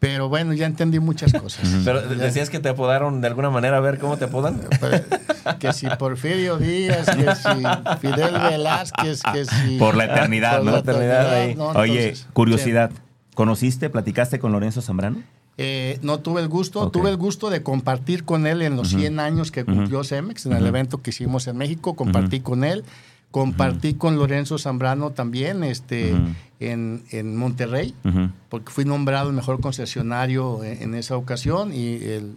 [0.00, 1.68] Pero bueno, ya entendí muchas cosas.
[1.84, 4.60] Pero decías que te apodaron de alguna manera, a ver cómo te apodan.
[4.80, 5.02] Pues,
[5.58, 9.78] que si Porfirio Díaz, que si Fidel Velázquez, que si...
[9.78, 10.72] Por la eternidad, Por ¿no?
[10.72, 11.54] la eternidad ahí.
[11.54, 11.68] ¿no?
[11.70, 12.90] Oye, Entonces, curiosidad.
[13.34, 15.22] ¿Conociste, platicaste con Lorenzo Zambrano?
[15.56, 19.20] Eh, no tuve el gusto, tuve el gusto de compartir con él en los 100
[19.20, 22.84] años que cumplió Cemex, en el evento que hicimos en México, compartí con él,
[23.30, 26.14] compartí con Lorenzo Zambrano también este,
[26.58, 27.94] en, en Monterrey,
[28.48, 32.36] porque fui nombrado el mejor concesionario en, en esa ocasión y el,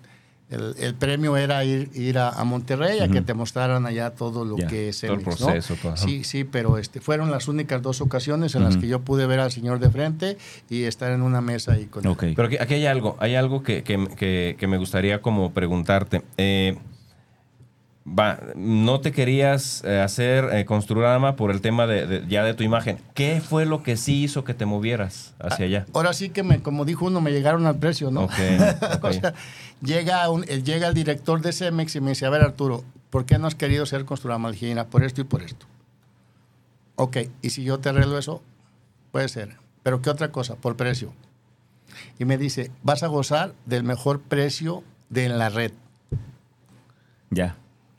[0.49, 4.45] el- el premio era ir, ir a, a Monterrey a que te mostraran allá todo
[4.45, 5.73] lo que es el proceso.
[5.97, 9.39] Sí, sí, pero este, fueron las únicas dos ocasiones en las que yo pude ver
[9.39, 10.37] al señor de frente
[10.69, 12.11] y estar en una mesa ahí con él.
[12.11, 12.25] Ok.
[12.35, 16.21] Pero aquí, aquí hay algo, hay algo que, que- que- que me gustaría como preguntarte.
[16.37, 16.77] Eh,
[18.08, 22.54] va, no te querías eh, hacer eh, Construrama por el tema de, de- ya de
[22.54, 22.99] tu imagen.
[23.14, 25.86] ¿Qué fue lo que sí hizo que te movieras hacia allá?
[25.93, 28.24] Ahora sí que, me, como dijo uno, me llegaron al precio, ¿no?
[28.24, 28.32] Ok,
[28.95, 29.04] ok.
[29.06, 29.34] O sea,
[29.82, 33.26] llega, un, eh, llega el director de Cemex y me dice, a ver Arturo, ¿por
[33.26, 34.51] qué no has querido ser Construrama?
[34.62, 35.66] "Mira, por esto y por esto.
[36.95, 38.43] Ok, y si yo te arreglo eso,
[39.12, 39.56] puede ser.
[39.82, 40.56] Pero ¿qué otra cosa?
[40.56, 41.14] Por precio.
[42.20, 45.72] Y me dice, vas a gozar del mejor precio de la red.
[47.30, 47.56] Ya.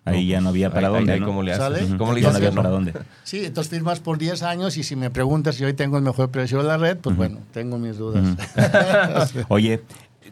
[0.07, 1.13] Ahí ya no había para Ahí- dónde.
[1.15, 1.27] ahí ¿no?
[1.27, 1.95] ¿Cómo le haces?
[1.97, 2.93] ¿Cómo le Ya dices no había para dónde.
[3.23, 6.31] Sí, entonces firmas por 10 años y si me preguntas si hoy tengo el mejor
[6.31, 8.23] precio de la red, pues bueno, tengo mis dudas.
[9.49, 9.83] Oye,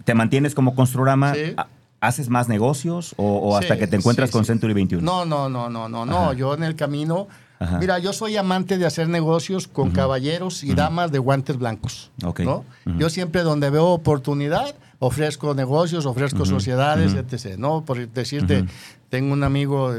[0.05, 1.35] ¿te mantienes como Construrama?
[1.35, 1.55] Sí.
[1.57, 1.67] ¿Ha-
[2.01, 4.49] ¿Haces más negocios o, o hasta Sí, que te encuentras sí, con sí.
[4.49, 5.05] Century 21?
[5.05, 6.19] No, no, no, no, no, no.
[6.25, 6.33] Ajá.
[6.35, 7.29] Yo en el camino.
[7.61, 7.79] Ajá.
[7.79, 12.11] Mira, yo soy amante de hacer negocios con caballeros y damas de guantes blancos.
[12.25, 12.41] Ok.
[12.41, 12.65] ¿no?
[12.99, 17.59] Yo siempre donde veo oportunidad, ofrezco negocios, ofrezco sociedades, etc.
[17.59, 17.85] ¿no?
[17.85, 18.65] Por decirte,
[19.09, 19.93] tengo un amigo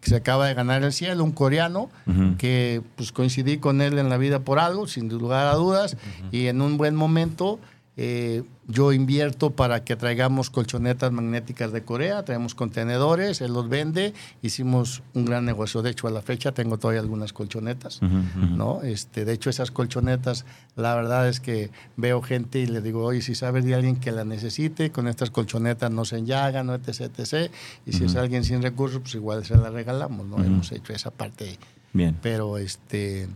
[0.00, 1.88] que se acaba de ganar el cielo, un coreano,
[2.36, 5.96] que pues coincidí con él en la vida por algo, sin lugar a dudas,
[6.32, 7.60] y en un buen momento
[7.96, 14.14] eh, yo invierto para que traigamos colchonetas magnéticas de Corea, traemos contenedores, él los vende,
[14.42, 15.80] hicimos un gran negocio.
[15.82, 18.56] De hecho, a la fecha tengo todavía algunas colchonetas, Ujú, ujú.
[18.56, 18.82] ¿no?
[18.82, 20.44] Este, de hecho, esas colchonetas,
[20.76, 24.10] la verdad es que veo gente y le digo, oye, si sabes de alguien que
[24.12, 26.74] la necesite, con estas colchonetas no se enllagan, ¿no?
[26.74, 27.52] etc, etc.
[27.86, 30.42] Y si es alguien sin recursos, pues igual se la regalamos, ¿no?
[30.42, 31.58] Hemos hecho esa parte
[31.92, 32.16] Bien.
[32.20, 33.28] pero este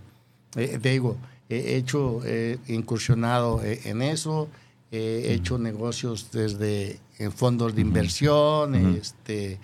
[0.56, 1.16] eh, te digo
[1.48, 4.48] he hecho he incursionado eh, en eso
[4.90, 9.58] he hecho negocios desde en fondos de inversión este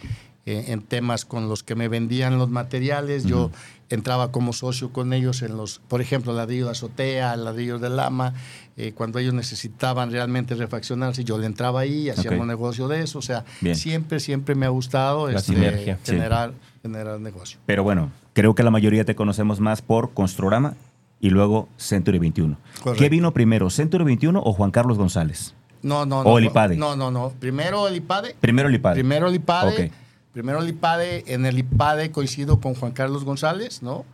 [0.47, 3.25] en temas con los que me vendían los materiales.
[3.25, 3.51] Yo
[3.89, 8.35] entraba como socio con ellos en los por ejemplo ladrillo de azotea ladrillos de lama
[8.77, 12.47] eh, cuando ellos necesitaban realmente refaccionarse yo le entraba ahí hacíamos Ok.
[12.47, 13.19] negocio de eso.
[13.21, 13.75] O sea Bien.
[13.77, 16.13] siempre siempre me ha gustado La este, sinergia, sí.
[16.13, 17.59] generar generar negocio.
[17.65, 20.75] Pero bueno, creo que la mayoría te conocemos más por Construrama
[21.25, 22.59] y luego Century 21.
[22.83, 23.03] Correcto.
[23.03, 25.55] ¿Qué vino primero, Century 21 o Juan Carlos González?
[25.81, 26.39] No, no, ¿O no.
[26.39, 26.77] el IPADE?
[26.77, 27.33] No, no, no.
[27.41, 28.37] Primero el IPADE.
[28.39, 28.95] Primero el IPADE.
[28.97, 29.87] Primero el IPADE.
[29.87, 29.93] Ok.
[30.35, 31.25] Primero el IPADE.
[31.29, 34.05] En el IPADE coincido con Juan Carlos González, ¿no?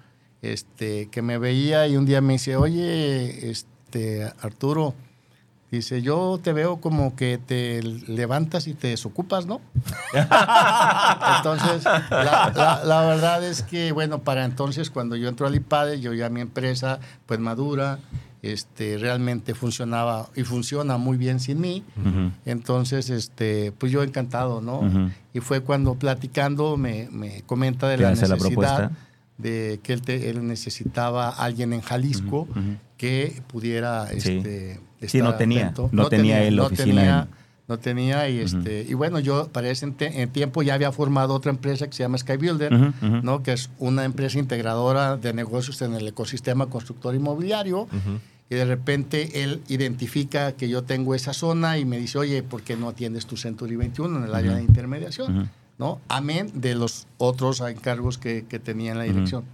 [0.41, 4.95] Este, que me veía y un día me dice, oye, este, Arturo,
[5.71, 9.61] dice, yo te veo como que te levantas y te desocupas, ¿no?
[11.37, 16.01] entonces, la, la- la verdad es que, bueno, para entonces, cuando yo entro al IPADE,
[16.01, 17.99] yo ya mi empresa, pues madura,
[18.43, 21.85] este, realmente funcionaba y funciona muy bien sin mí.
[22.47, 24.81] Entonces, este, pues yo encantado, ¿no?
[25.35, 28.09] Y fue cuando platicando me, me comenta de la
[28.39, 28.91] necesidad
[29.39, 32.47] de que él, te- él necesitaba a alguien en Jalisco
[32.97, 34.37] que pudiera Sí.
[34.37, 38.85] este, Sí, no tenía, no tenía él no oficina tenía, en- no tenía y este
[38.89, 39.89] y bueno yo para ese
[40.33, 43.17] tiempo ya había formado otra empresa que se llama Sky Builder Ujú, ujú.
[43.23, 47.87] no que es una empresa integradora de negocios en el ecosistema constructor inmobiliario
[48.51, 52.63] y de repente él identifica que yo tengo esa zona y me dice, oye, ¿por
[52.63, 55.49] qué no atiendes tu Century 21 en el área de intermediación?
[55.79, 56.01] ¿No?
[56.09, 59.45] Amén de los otros encargos que, que tenía en la dirección.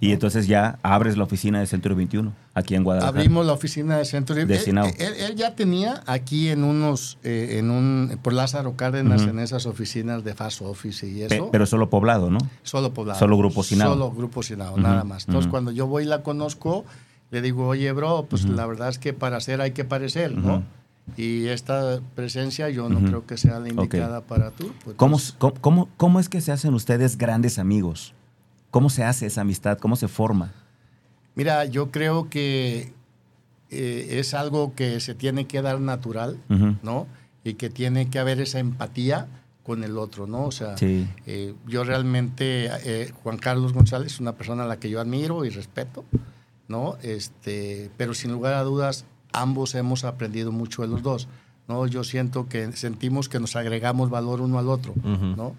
[0.00, 3.18] Y entonces ya abres la oficina de Century 21 aquí en Guadalajara.
[3.18, 4.44] Abrimos la oficina de Century.
[4.46, 4.86] De él, Sinao.
[4.86, 9.66] él- él ya tenía aquí en unos, eh, en un, por Lázaro Cárdenas, en esas
[9.66, 11.48] oficinas de Fast Office y Pe- eso.
[11.52, 12.38] pero solo poblado, ¿no?
[12.62, 13.18] Solo poblado.
[13.18, 13.92] Solo Grupo Sinao.
[13.92, 15.26] Solo Grupo Sinao, Ujú, nada más.
[15.28, 16.84] Entonces, cuando yo voy y la conozco,
[17.30, 20.62] le digo, oye, bro, pues la verdad es que para hacer hay que parecer, ¿no?
[21.16, 24.72] Y esta presencia yo no creo que sea la indicada para tú.
[24.84, 28.14] Pues, ¿Cómo, cómo, cómo, cómo es que se hacen ustedes grandes amigos?
[28.72, 29.78] ¿Cómo se hace esa amistad?
[29.78, 30.50] ¿Cómo se forma?
[31.36, 32.92] Mira, yo creo que
[33.70, 36.76] eh, es algo que se tiene que dar natural, Ujú.
[36.82, 37.06] ¿no?
[37.44, 39.28] Y que tiene que haber esa empatía
[39.62, 40.44] con el otro, ¿no?
[40.46, 41.06] O sea, Sí.
[41.26, 45.44] eh, yo realmente, eh, Juan Carlos González es una persona a la que yo admiro
[45.44, 46.04] y respeto,
[46.66, 46.96] ¿no?
[47.02, 51.28] Este, pero sin lugar a dudas, ambos hemos aprendido mucho de los dos,
[51.68, 51.86] ¿no?
[51.86, 55.26] Yo siento que sentimos que nos agregamos valor uno al otro, Ujú.
[55.36, 55.54] ¿no?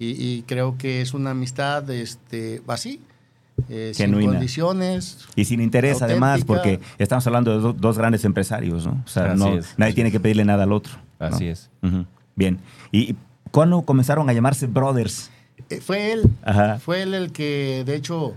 [0.00, 3.00] Y, y creo que es una amistad, este, así,
[3.68, 4.32] eh, sin Genuina.
[4.32, 9.02] condiciones, Y sin interés, además, porque estamos hablando de do- dos grandes empresarios, ¿no?
[9.04, 9.74] O sea, Así no, es.
[9.76, 10.94] nadie tiene que pedirle nada al otro.
[11.20, 11.26] ¿no?
[11.26, 11.68] Así es.
[12.34, 12.58] Bien.
[12.90, 13.14] ¿Y
[13.50, 15.30] cuándo comenzaron a llamarse brothers?
[15.68, 16.78] Eh, fue él, Ajá.
[16.78, 18.34] fue él el que, de hecho,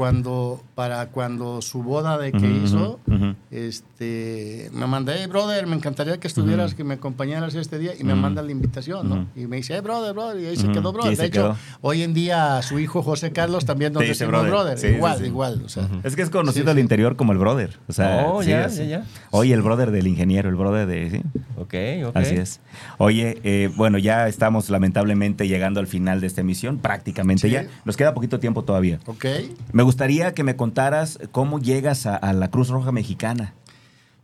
[0.00, 3.34] cuando para cuando su boda de que Ujú, hizo, ujú, ujú.
[3.50, 6.76] este, me mandé, hey, brother, me encantaría que estuvieras, Ujú.
[6.78, 9.26] que me acompañaras este día, y me manda la invitación, ¿no?
[9.36, 11.14] Y me dice, hey, brother, brother, y ahí se quedó, brother.
[11.18, 11.56] De hecho, quedó.
[11.82, 14.48] hoy en día su hijo José Carlos también nos dice brother.
[14.50, 15.24] brother, Sí, sí, igual, sí.
[15.26, 15.86] igual, o sea.
[16.02, 16.80] Es que es conocido Sí, al sí.
[16.80, 17.78] interior como el brother.
[17.86, 19.04] O sea, Oh, sí, ya, ya, ya.
[19.32, 21.10] Oye, el brother del ingeniero, el brother de...
[21.10, 21.22] ¿sí?
[21.58, 21.74] Ok,
[22.08, 22.16] ok.
[22.16, 22.60] Así es.
[22.96, 27.52] Oye, eh, bueno, ya estamos lamentablemente llegando al final de esta emisión, prácticamente Sí.
[27.52, 27.66] ya.
[27.84, 28.98] Nos queda poquito tiempo todavía.
[29.06, 29.26] Ok.
[29.72, 33.54] Me gustaría que me contaras cómo llegas a, a la Cruz Roja Mexicana.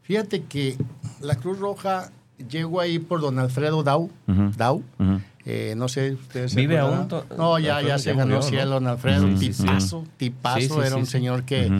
[0.02, 0.76] Fíjate que
[1.20, 2.10] la Cruz Roja
[2.48, 4.52] llegó ahí por don Alfredo Dau, Ujú.
[4.56, 5.20] Dau, Ujú.
[5.48, 6.98] Eh, no sé, ustedes se ¿Vive acuerdan?
[7.00, 8.42] aún to- No, ya, ya se ganó ¿no?
[8.42, 9.26] cielo, don Alfredo.
[9.38, 10.58] Tipazo, tipazo.
[10.60, 11.12] Sí, sí, Era sí, un sí.
[11.12, 11.70] señor que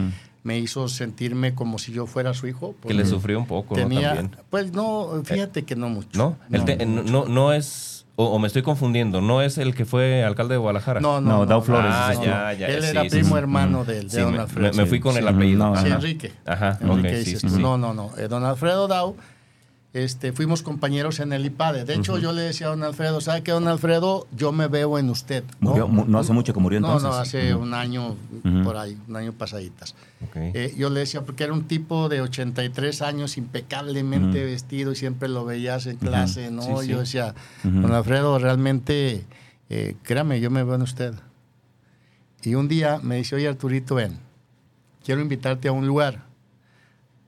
[0.45, 2.75] me hizo sentirme como si yo fuera su hijo.
[2.87, 3.83] Que le sufrió un poco, ¿no?
[3.83, 4.37] tenía, También.
[4.51, 6.09] Pues no, fíjate que no mucho.
[6.17, 6.37] ¿No?
[6.53, 7.96] El te- no, no, no es...
[8.19, 9.21] O, o me estoy confundiendo.
[9.21, 11.01] ¿No es el que fue alcalde de Guadalajara?
[11.01, 12.67] No, no, No, no, Dau Flores, Ah, ya, ya.
[12.69, 13.35] Él sí, era sí, primo sí.
[13.37, 13.91] hermano Ujú.
[13.93, 14.73] del de Sí, don Alfredo.
[14.73, 15.59] me- me fui con Sí, el apellido.
[15.59, 15.95] no, Sí, Ajá.
[15.97, 16.33] Enrique.
[16.47, 17.57] Ajá, Enrique ok, sí, dices sí, tú.
[17.57, 17.63] sí.
[17.63, 18.11] No, no, no.
[18.17, 19.17] Eh, don Alfredo Dau,
[20.05, 21.85] este, fuimos compañeros en el IPADE.
[21.85, 24.27] De hecho, yo le decía a don Alfredo, ¿sabe qué, don Alfredo?
[24.37, 25.43] Yo me veo en usted.
[25.61, 27.09] Murió, no hace mucho que murió No, entonces.
[27.11, 27.63] no, hace Ujú.
[27.65, 28.17] un año
[28.63, 29.95] por ahí, un año pasaditas.
[30.35, 35.29] Eh, yo le decía, porque era un tipo de 83 años, impecablemente vestido y siempre
[35.29, 36.63] lo veías en clase, ¿no?
[36.63, 36.89] Sí, sí.
[36.89, 37.35] Yo decía,
[37.65, 39.25] don Alfredo, realmente,
[39.71, 41.15] eh, créame, yo me veo en usted.
[42.43, 44.19] Y un día me dice, oye Arturito, ven,
[45.05, 46.26] quiero invitarte a un lugar,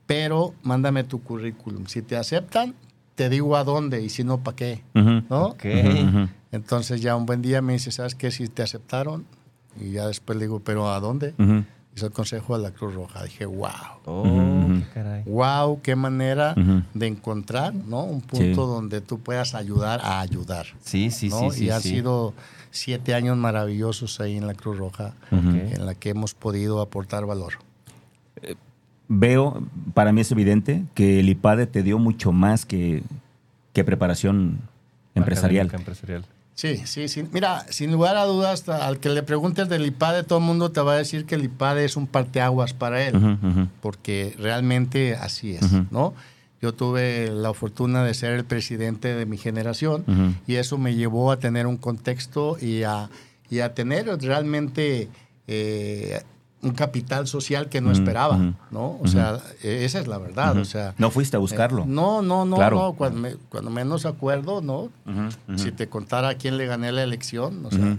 [0.09, 1.85] pero mándame tu currículum.
[1.85, 2.73] Si te aceptan,
[3.13, 4.83] te digo a dónde y si no, ¿para qué?
[4.95, 5.49] ¿No?
[5.49, 5.65] Ok.
[5.65, 6.29] Ujú, ujú.
[6.51, 8.31] Entonces ya un buen día me dice, ¿sabes qué?
[8.31, 9.27] Si te aceptaron.
[9.79, 11.35] Y ya después le digo, ¿pero a dónde?
[11.37, 11.63] Ujú.
[11.95, 13.23] Hizo el consejo de la Cruz Roja.
[13.23, 13.69] Dije, wow.
[14.05, 14.23] Oh,
[14.79, 15.23] qué caray.
[15.27, 16.55] Wow, qué manera
[16.95, 18.01] de encontrar, ¿no?
[18.01, 18.53] Un punto Sí.
[18.53, 20.65] donde tú puedas ayudar a ayudar.
[20.81, 21.51] Sí, sí, ¿no?
[21.51, 21.65] sí, sí.
[21.65, 21.89] y han sí.
[21.89, 22.33] sido
[22.71, 27.53] siete años maravillosos ahí en la Cruz Roja, en la que hemos podido aportar valor.
[29.11, 29.63] Veo,
[29.95, 33.01] para mí es evidente que el IPADE te dio mucho más que,
[33.73, 34.59] que preparación
[35.15, 35.69] empresarial.
[35.73, 36.25] Empresarial.
[36.53, 37.23] Sí, sí, sí.
[37.31, 40.81] Mira, sin lugar a dudas, al que le preguntes del IPADE, todo el mundo te
[40.81, 43.69] va a decir que el IPADE es un parteaguas para él.
[43.81, 45.71] Porque realmente así es.
[45.89, 46.13] ¿no?
[46.61, 51.31] Yo tuve la fortuna de ser el presidente de mi generación y eso me llevó
[51.31, 53.09] a tener un contexto y a,
[53.49, 55.07] y a tener realmente
[55.47, 56.21] eh,
[56.61, 58.53] un capital social que no Ujú, esperaba, ujú.
[58.71, 58.97] ¿no?
[59.01, 60.93] O sea, esa es la verdad, o sea...
[60.97, 61.83] No fuiste a buscarlo.
[61.83, 62.75] eh, no, no, no, Claro.
[62.77, 64.89] no, cuando, me- cuando menos acuerdo, ¿no?
[65.55, 67.97] Si te contara a quién le gané la elección, o sea,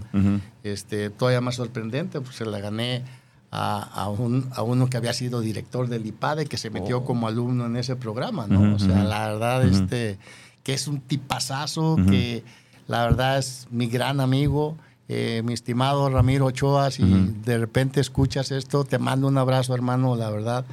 [0.63, 3.03] este, todavía más sorprendente, pues se la gané
[3.51, 7.05] a, a un, a uno que había sido director del IPADE, que se metió Oh.
[7.05, 8.75] como alumno en ese programa, ¿no?
[8.75, 10.19] O sea, la verdad, este,
[10.63, 12.43] que es un tipazazo, que
[12.87, 14.77] la verdad es mi gran amigo,
[15.13, 17.03] eh, mi estimado Ramiro Ochoa, si
[17.43, 20.65] de repente escuchas esto, te mando un abrazo, hermano, la verdad,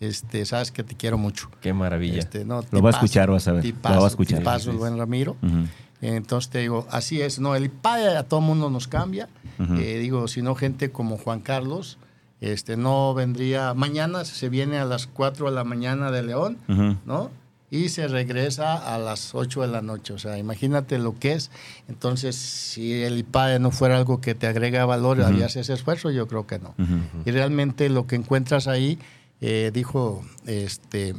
[0.00, 1.48] este, sabes que te quiero mucho.
[1.60, 2.18] Qué maravilla.
[2.18, 3.64] Este, no, Lo va a escuchar, vas a ver.
[3.64, 4.40] Lo va a escuchar.
[4.40, 5.36] tipazo, el buen Ramiro.
[6.00, 9.28] Entonces te digo, así es, no, el IPADE a todo mundo nos cambia.
[9.60, 11.98] Eh, digo, si no, gente como Juan Carlos,
[12.40, 16.58] este, no vendría, mañana se viene a las 4 de la mañana de León.
[17.06, 17.30] ¿no?
[17.70, 20.12] Y se regresa a las 8 de la noche.
[20.12, 21.50] O sea, imagínate lo que es.
[21.88, 25.26] Entonces, si el IPADE no fuera algo que te agrega valor, Ujú.
[25.28, 26.74] harías ese esfuerzo, yo creo que no.
[27.24, 28.98] Y realmente lo que encuentras ahí,
[29.40, 31.14] eh, dijo este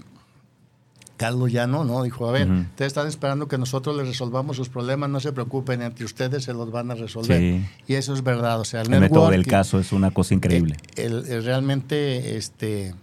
[1.18, 2.04] Carlos Llano, ¿no?
[2.04, 2.60] Dijo, a ver, Ujú.
[2.62, 6.54] ustedes están esperando que nosotros les resolvamos sus problemas, no se preocupen, entre ustedes se
[6.54, 7.40] los van a resolver.
[7.40, 7.66] Sí.
[7.88, 10.76] Y eso es verdad, o sea, el, El método del caso es una cosa increíble.
[10.98, 12.94] eh, el- el- realmente este,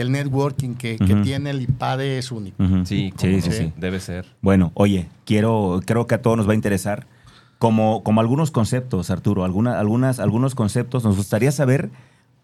[0.00, 1.22] el networking que, que Ujú.
[1.22, 2.62] tiene el IPADE es único.
[2.62, 2.86] Ujú.
[2.86, 3.72] Sí, sí, sí, no, sí.
[3.76, 4.26] Debe ser.
[4.40, 7.06] Bueno, oye, quiero, creo que a todos nos va a interesar
[7.58, 11.04] como, como algunos conceptos, Arturo, alguna, algunas, algunos conceptos.
[11.04, 11.90] Nos gustaría saber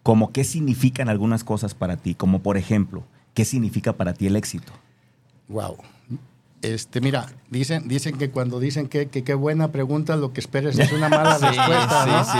[0.03, 3.03] como qué significan algunas cosas para ti, como por ejemplo,
[3.33, 4.73] qué significa para ti el éxito.
[5.47, 5.77] Wow.
[6.61, 10.91] Este, mira, dicen, dicen que cuando dicen que qué buena pregunta, lo que esperes es
[10.91, 12.25] una mala Sí, respuesta.
[12.25, 12.39] sí,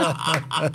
[0.00, 0.70] ¿no?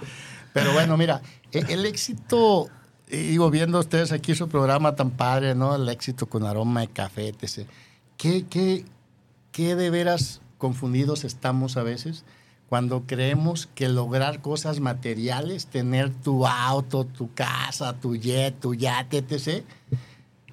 [0.58, 2.68] Pero bueno, mira, e- el éxito,
[3.08, 5.74] digo, viendo ustedes aquí su programa tan padre, ¿no?
[5.74, 7.68] El éxito con aroma de café, etc.
[8.16, 8.84] ¿Qué, qué,
[9.52, 12.24] qué de veras confundidos estamos a veces
[12.68, 19.18] cuando creemos que lograr cosas materiales, tener tu auto, tu casa, tu jet, tu yate,
[19.18, 19.64] etc.,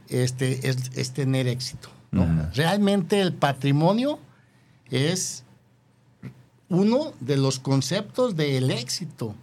[0.07, 1.89] este, es, es tener éxito.
[2.11, 2.23] ¿no?
[2.23, 2.51] Ajá.
[2.53, 4.19] Realmente el patrimonio
[4.89, 5.43] es
[6.69, 9.35] uno de los conceptos del éxito,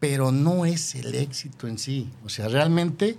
[0.00, 2.10] pero no es el éxito en sí.
[2.24, 3.16] O sea, realmente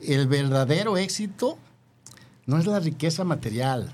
[0.00, 1.58] el verdadero éxito
[2.46, 3.92] no es la riqueza material.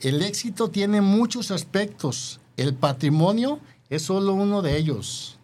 [0.00, 2.40] El éxito tiene muchos aspectos.
[2.56, 5.38] El patrimonio es solo uno de ellos.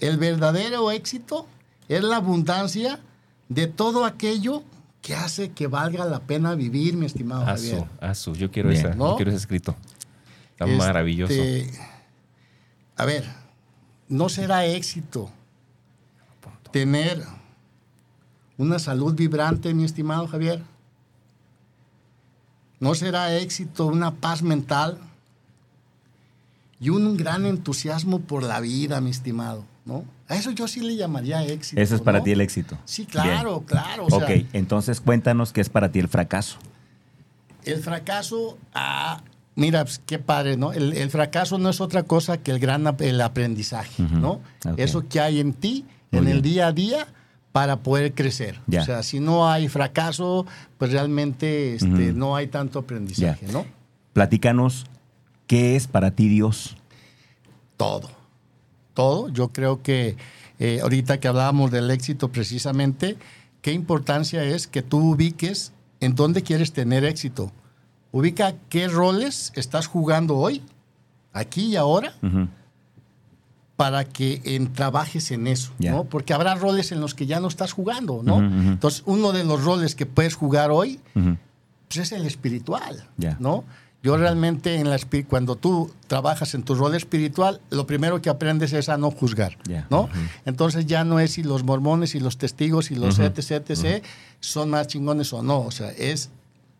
[0.00, 1.46] El verdadero éxito
[1.88, 3.00] es la abundancia
[3.48, 4.62] de todo aquello
[5.02, 7.84] que hace que valga la pena vivir, mi estimado Javier.
[8.00, 8.34] Asu, asu.
[8.34, 8.86] Yo quiero, Bien.
[8.86, 9.10] esa, ¿No?
[9.10, 9.76] yo quiero ese escrito.
[10.52, 11.34] Está Este, maravilloso.
[12.96, 13.24] A ver,
[14.08, 15.30] no será éxito
[16.70, 17.22] tener
[18.58, 20.62] una salud vibrante, mi estimado Javier.
[22.80, 24.98] No será éxito una paz mental
[26.80, 30.04] y un gran entusiasmo por la vida, mi estimado, ¿no?
[30.28, 31.80] A eso yo sí le llamaría éxito.
[31.80, 32.24] Eso es para ¿no?
[32.24, 32.76] ti el éxito.
[32.84, 33.66] Sí, claro, Bien.
[33.66, 34.06] claro.
[34.06, 36.58] o ok, sea, entonces cuéntanos qué es para ti el fracaso.
[37.64, 39.22] El fracaso, ah,
[39.56, 40.72] mira, pues, qué padre, ¿no?
[40.72, 44.40] El, el fracaso no es otra cosa que el gran ap- el aprendizaje, ¿no?
[44.76, 47.06] Eso que hay en ti, Muy en el día a día,
[47.52, 48.58] para poder crecer.
[48.82, 50.44] O sea, si no hay fracaso,
[50.76, 53.46] pues realmente este, no hay tanto aprendizaje.
[53.52, 53.64] ¿no?
[54.12, 54.86] Platícanos
[55.46, 56.76] qué es para ti Dios.
[57.76, 58.10] Todo.
[58.92, 59.28] Todo.
[59.28, 60.16] Yo creo que
[60.58, 63.16] eh, ahorita que hablábamos del éxito precisamente,
[63.62, 67.52] qué importancia es que tú ubiques en dónde quieres tener éxito.
[68.16, 70.62] Ubica qué roles estás jugando hoy,
[71.32, 72.46] aquí y ahora, Ujú.
[73.76, 75.90] para que en- trabajes en eso, Ya.
[75.90, 76.04] ¿no?
[76.04, 78.36] Porque habrá roles en los que ya no estás jugando, ¿no?
[78.36, 78.68] Ujú, ujú.
[78.70, 81.36] Entonces, uno de los roles que puedes jugar hoy Ujú.
[81.88, 83.36] pues es el espiritual, Ya.
[83.40, 83.64] ¿no?
[84.00, 84.98] Yo realmente en la
[85.28, 89.56] cuando tú trabajas en tu rol espiritual, lo primero que aprendes es a no juzgar,
[89.66, 89.86] Ya.
[89.90, 90.08] ¿no?
[90.44, 93.26] Entonces ya no es si los mormones y los testigos y los Ujú.
[93.26, 94.04] etc, etc,
[94.40, 96.30] son más chingones o no, o sea, es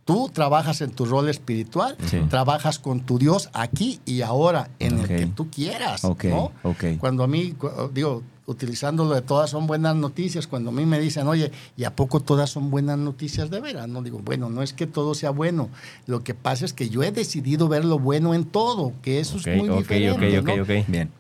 [0.04, 2.20] tú trabajas en tu rol espiritual, Sí.
[2.28, 5.10] trabajas con tu Dios aquí y ahora en Ok.
[5.10, 6.52] el que tú quieras, Ok, ¿no?
[6.62, 6.84] ok.
[6.98, 7.54] Cuando a mí,
[7.92, 11.96] digo, utilizándolo de todas son buenas noticias, cuando a mí me dicen, oye, ¿y a
[11.96, 13.88] poco todas son buenas noticias de veras?
[13.88, 15.70] No digo, bueno, no es que todo sea bueno,
[16.06, 19.38] lo que pasa es que yo he decidido ver lo bueno en todo, que eso
[19.38, 20.52] Ok, es muy ok, diferente, ok, ¿no?
[20.54, 20.86] ok, ok.
[20.88, 21.10] Bien.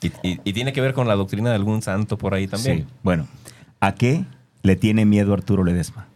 [0.00, 2.78] Y, y- y tiene que ver con la doctrina de algún santo por ahí también.
[2.78, 2.86] Sí.
[3.02, 3.26] Bueno,
[3.80, 4.24] ¿a qué
[4.62, 6.06] le tiene miedo Arturo Ledesma?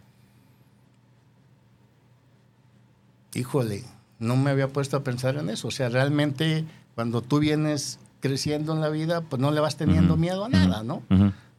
[3.33, 3.83] Híjole,
[4.19, 6.65] no me había puesto a pensar en eso, o sea, realmente
[6.95, 10.83] cuando tú vienes creciendo en la vida, pues no le vas teniendo miedo a nada,
[10.83, 11.03] ¿no?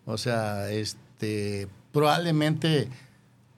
[0.05, 2.89] O sea, este, probablemente,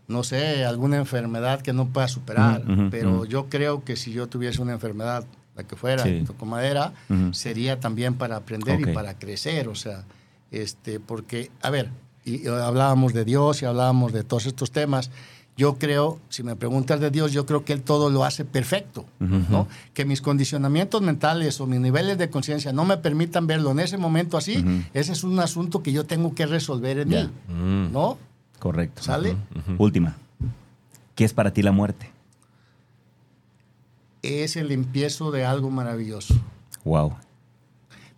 [0.06, 4.62] no sé, alguna enfermedad que no pueda superar, pero yo creo que si yo tuviese
[4.62, 5.24] una enfermedad,
[5.56, 6.22] la que fuera, Sí.
[6.26, 6.92] toco madera,
[7.32, 8.88] sería también para aprender Ok.
[8.90, 10.04] y para crecer, o sea,
[10.50, 11.90] este, porque, a ver,
[12.24, 15.10] y hablábamos de Dios y hablábamos de todos estos temas.
[15.56, 19.04] Yo creo, si me preguntas de Dios, yo creo que Él todo lo hace perfecto,
[19.20, 19.68] ¿no?
[19.92, 23.98] Que mis condicionamientos mentales o mis niveles de conciencia no me permitan verlo en ese
[23.98, 27.24] momento así, ese es un asunto que yo tengo que resolver en Ya.
[27.24, 27.92] mí, Mm.
[27.92, 28.16] ¿no?
[28.58, 29.02] Correcto.
[29.02, 29.36] ¿Sale?
[29.78, 30.16] Última.
[31.14, 32.10] ¿Qué es para ti la muerte?
[34.22, 36.34] Es el empiezo de algo maravilloso.
[36.84, 37.14] Wow.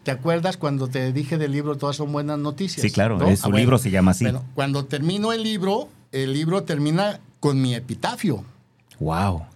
[0.03, 2.83] ¿Te acuerdas cuando te dije del libro Todas son buenas noticias?
[2.83, 3.27] Sí, claro, ¿no?
[3.27, 4.25] es- su libro se llama así.
[4.25, 5.89] Bueno, cuando termino el libro,
[6.23, 8.45] el libro termina con mi epitafio.
[9.01, 9.47] Wow.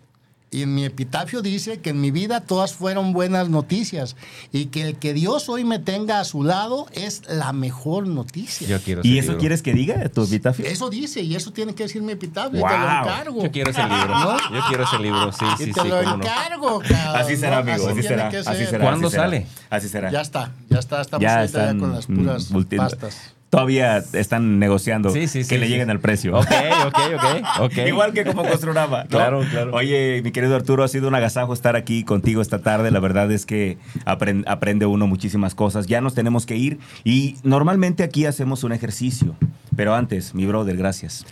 [0.51, 4.17] Y en mi epitafio dice que en mi vida todas fueron buenas noticias
[4.51, 8.67] y que el que Dios hoy me tenga a su lado es la mejor noticia.
[8.67, 9.41] Yo quiero ¿Y eso libro.
[9.41, 10.65] quieres que diga tu epitafio?
[10.65, 12.59] Eso dice y eso tiene que decir mi epitafio.
[12.59, 12.71] y Wow.
[12.71, 13.43] Te lo encargo.
[13.43, 14.09] Yo quiero ese libro.
[14.09, 14.39] ¿No?
[14.39, 16.25] Yo quiero ese libro, sí, y sí, te sí, lo cómo no.
[16.25, 17.17] encargo, cabrón.
[17.21, 17.89] Así será, amigo.
[17.89, 18.29] Así, será.
[18.29, 18.67] Así ser.
[18.69, 18.85] será.
[18.87, 19.25] ¿Cuándo así será.
[19.25, 19.47] sale?
[19.69, 20.11] Así será.
[20.11, 21.03] Ya está, ya está.
[21.03, 23.35] Estamos Ya ahorita ya están con las mm, puras multi- pastas.
[23.51, 26.37] Todavía están negociando Sí, sí, sí, que le lleguen al precio.
[26.37, 26.47] Ok,
[26.87, 27.79] ok, ok, ok.
[27.87, 29.05] Igual que como Construrama.
[29.05, 29.09] ¿no?
[29.09, 29.71] Claro, claro.
[29.75, 32.91] Oye, mi querido Arturo, ha sido un agasajo estar aquí contigo esta tarde.
[32.91, 35.87] La verdad es que apren- aprende uno muchísimas cosas.
[35.87, 39.35] Ya nos tenemos que ir y normalmente aquí hacemos un ejercicio.
[39.75, 41.25] Pero antes, mi brother, gracias.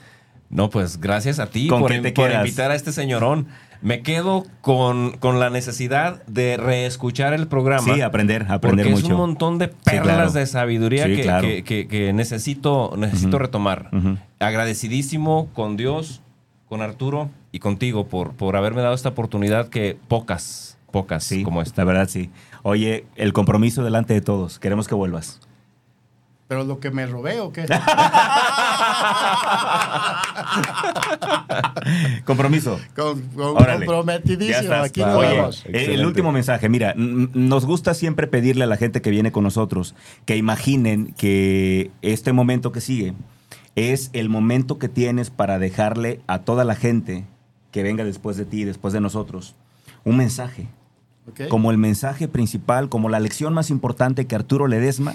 [0.49, 3.49] No, pues gracias a ti ¿Con por, por invitar a este señorón.
[3.83, 7.95] Me quedo con, con la necesidad de reescuchar el programa.
[7.95, 9.07] Sí, aprender, aprender porque mucho.
[9.07, 10.33] es un montón de perlas claro.
[10.33, 11.43] de sabiduría Sí, que, claro.
[11.47, 13.91] que- que- que necesito, necesito retomar.
[14.41, 16.23] Agradecidísimo con Dios
[16.69, 21.63] con Arturo y contigo por, por haberme dado esta oportunidad que pocas, pocas Sí, como
[21.63, 21.83] esta.
[21.83, 22.31] La verdad, sí.
[22.63, 24.59] Oye, el compromiso delante de todos.
[24.59, 25.41] Queremos que vuelvas.
[26.49, 27.67] Pero lo que me robé o qué?
[32.25, 32.79] Compromiso.
[32.95, 34.75] Con- con- comprometidísimo.
[34.75, 36.69] Aquí Oye, eh, el último mensaje.
[36.69, 39.95] Mira, nos gusta siempre pedirle a la gente que viene con nosotros
[40.25, 43.15] que imaginen que este momento que sigue
[43.75, 47.25] es el momento que tienes para dejarle a toda la gente
[47.71, 49.55] que venga después de ti, después de nosotros,
[50.05, 50.69] un mensaje.
[51.49, 55.15] Como el mensaje principal, como la lección más importante que Arturo Ledesma,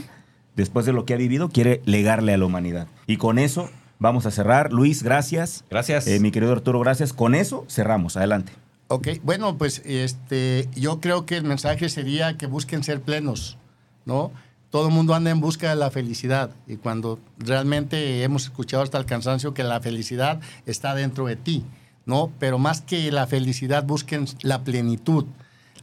[0.56, 2.88] después de lo que ha vivido, quiere legarle a la humanidad.
[3.08, 4.74] Y con eso vamos a cerrar.
[4.74, 5.64] Luis, gracias.
[5.70, 6.08] Gracias.
[6.08, 7.14] Eh, mi querido Arturo, gracias.
[7.14, 8.18] Con eso cerramos.
[8.18, 8.54] Adelante.
[8.88, 13.58] Ok, bueno, pues este, yo creo que el mensaje sería que busquen ser plenos,
[14.04, 14.34] ¿no?
[14.70, 18.98] Todo el mundo anda en busca de la felicidad y cuando realmente hemos escuchado hasta
[18.98, 21.64] el cansancio que la felicidad está dentro de ti,
[22.06, 22.34] ¿no?
[22.38, 25.26] Pero más que la felicidad, busquen la plenitud.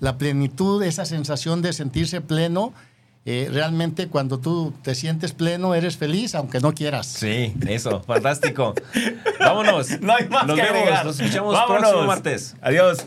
[0.01, 2.75] La plenitud, esa sensación de sentirse pleno,
[3.25, 7.07] eh, realmente cuando tú te sientes pleno eres feliz aunque no quieras.
[7.07, 8.75] Sí, eso, fantástico.
[9.41, 10.01] Vámonos.
[10.01, 11.05] No hay más Nos que vemos, agregar.
[11.07, 11.83] nos escuchamos Vámonos.
[11.83, 12.57] próximo martes.
[12.63, 13.07] Adiós.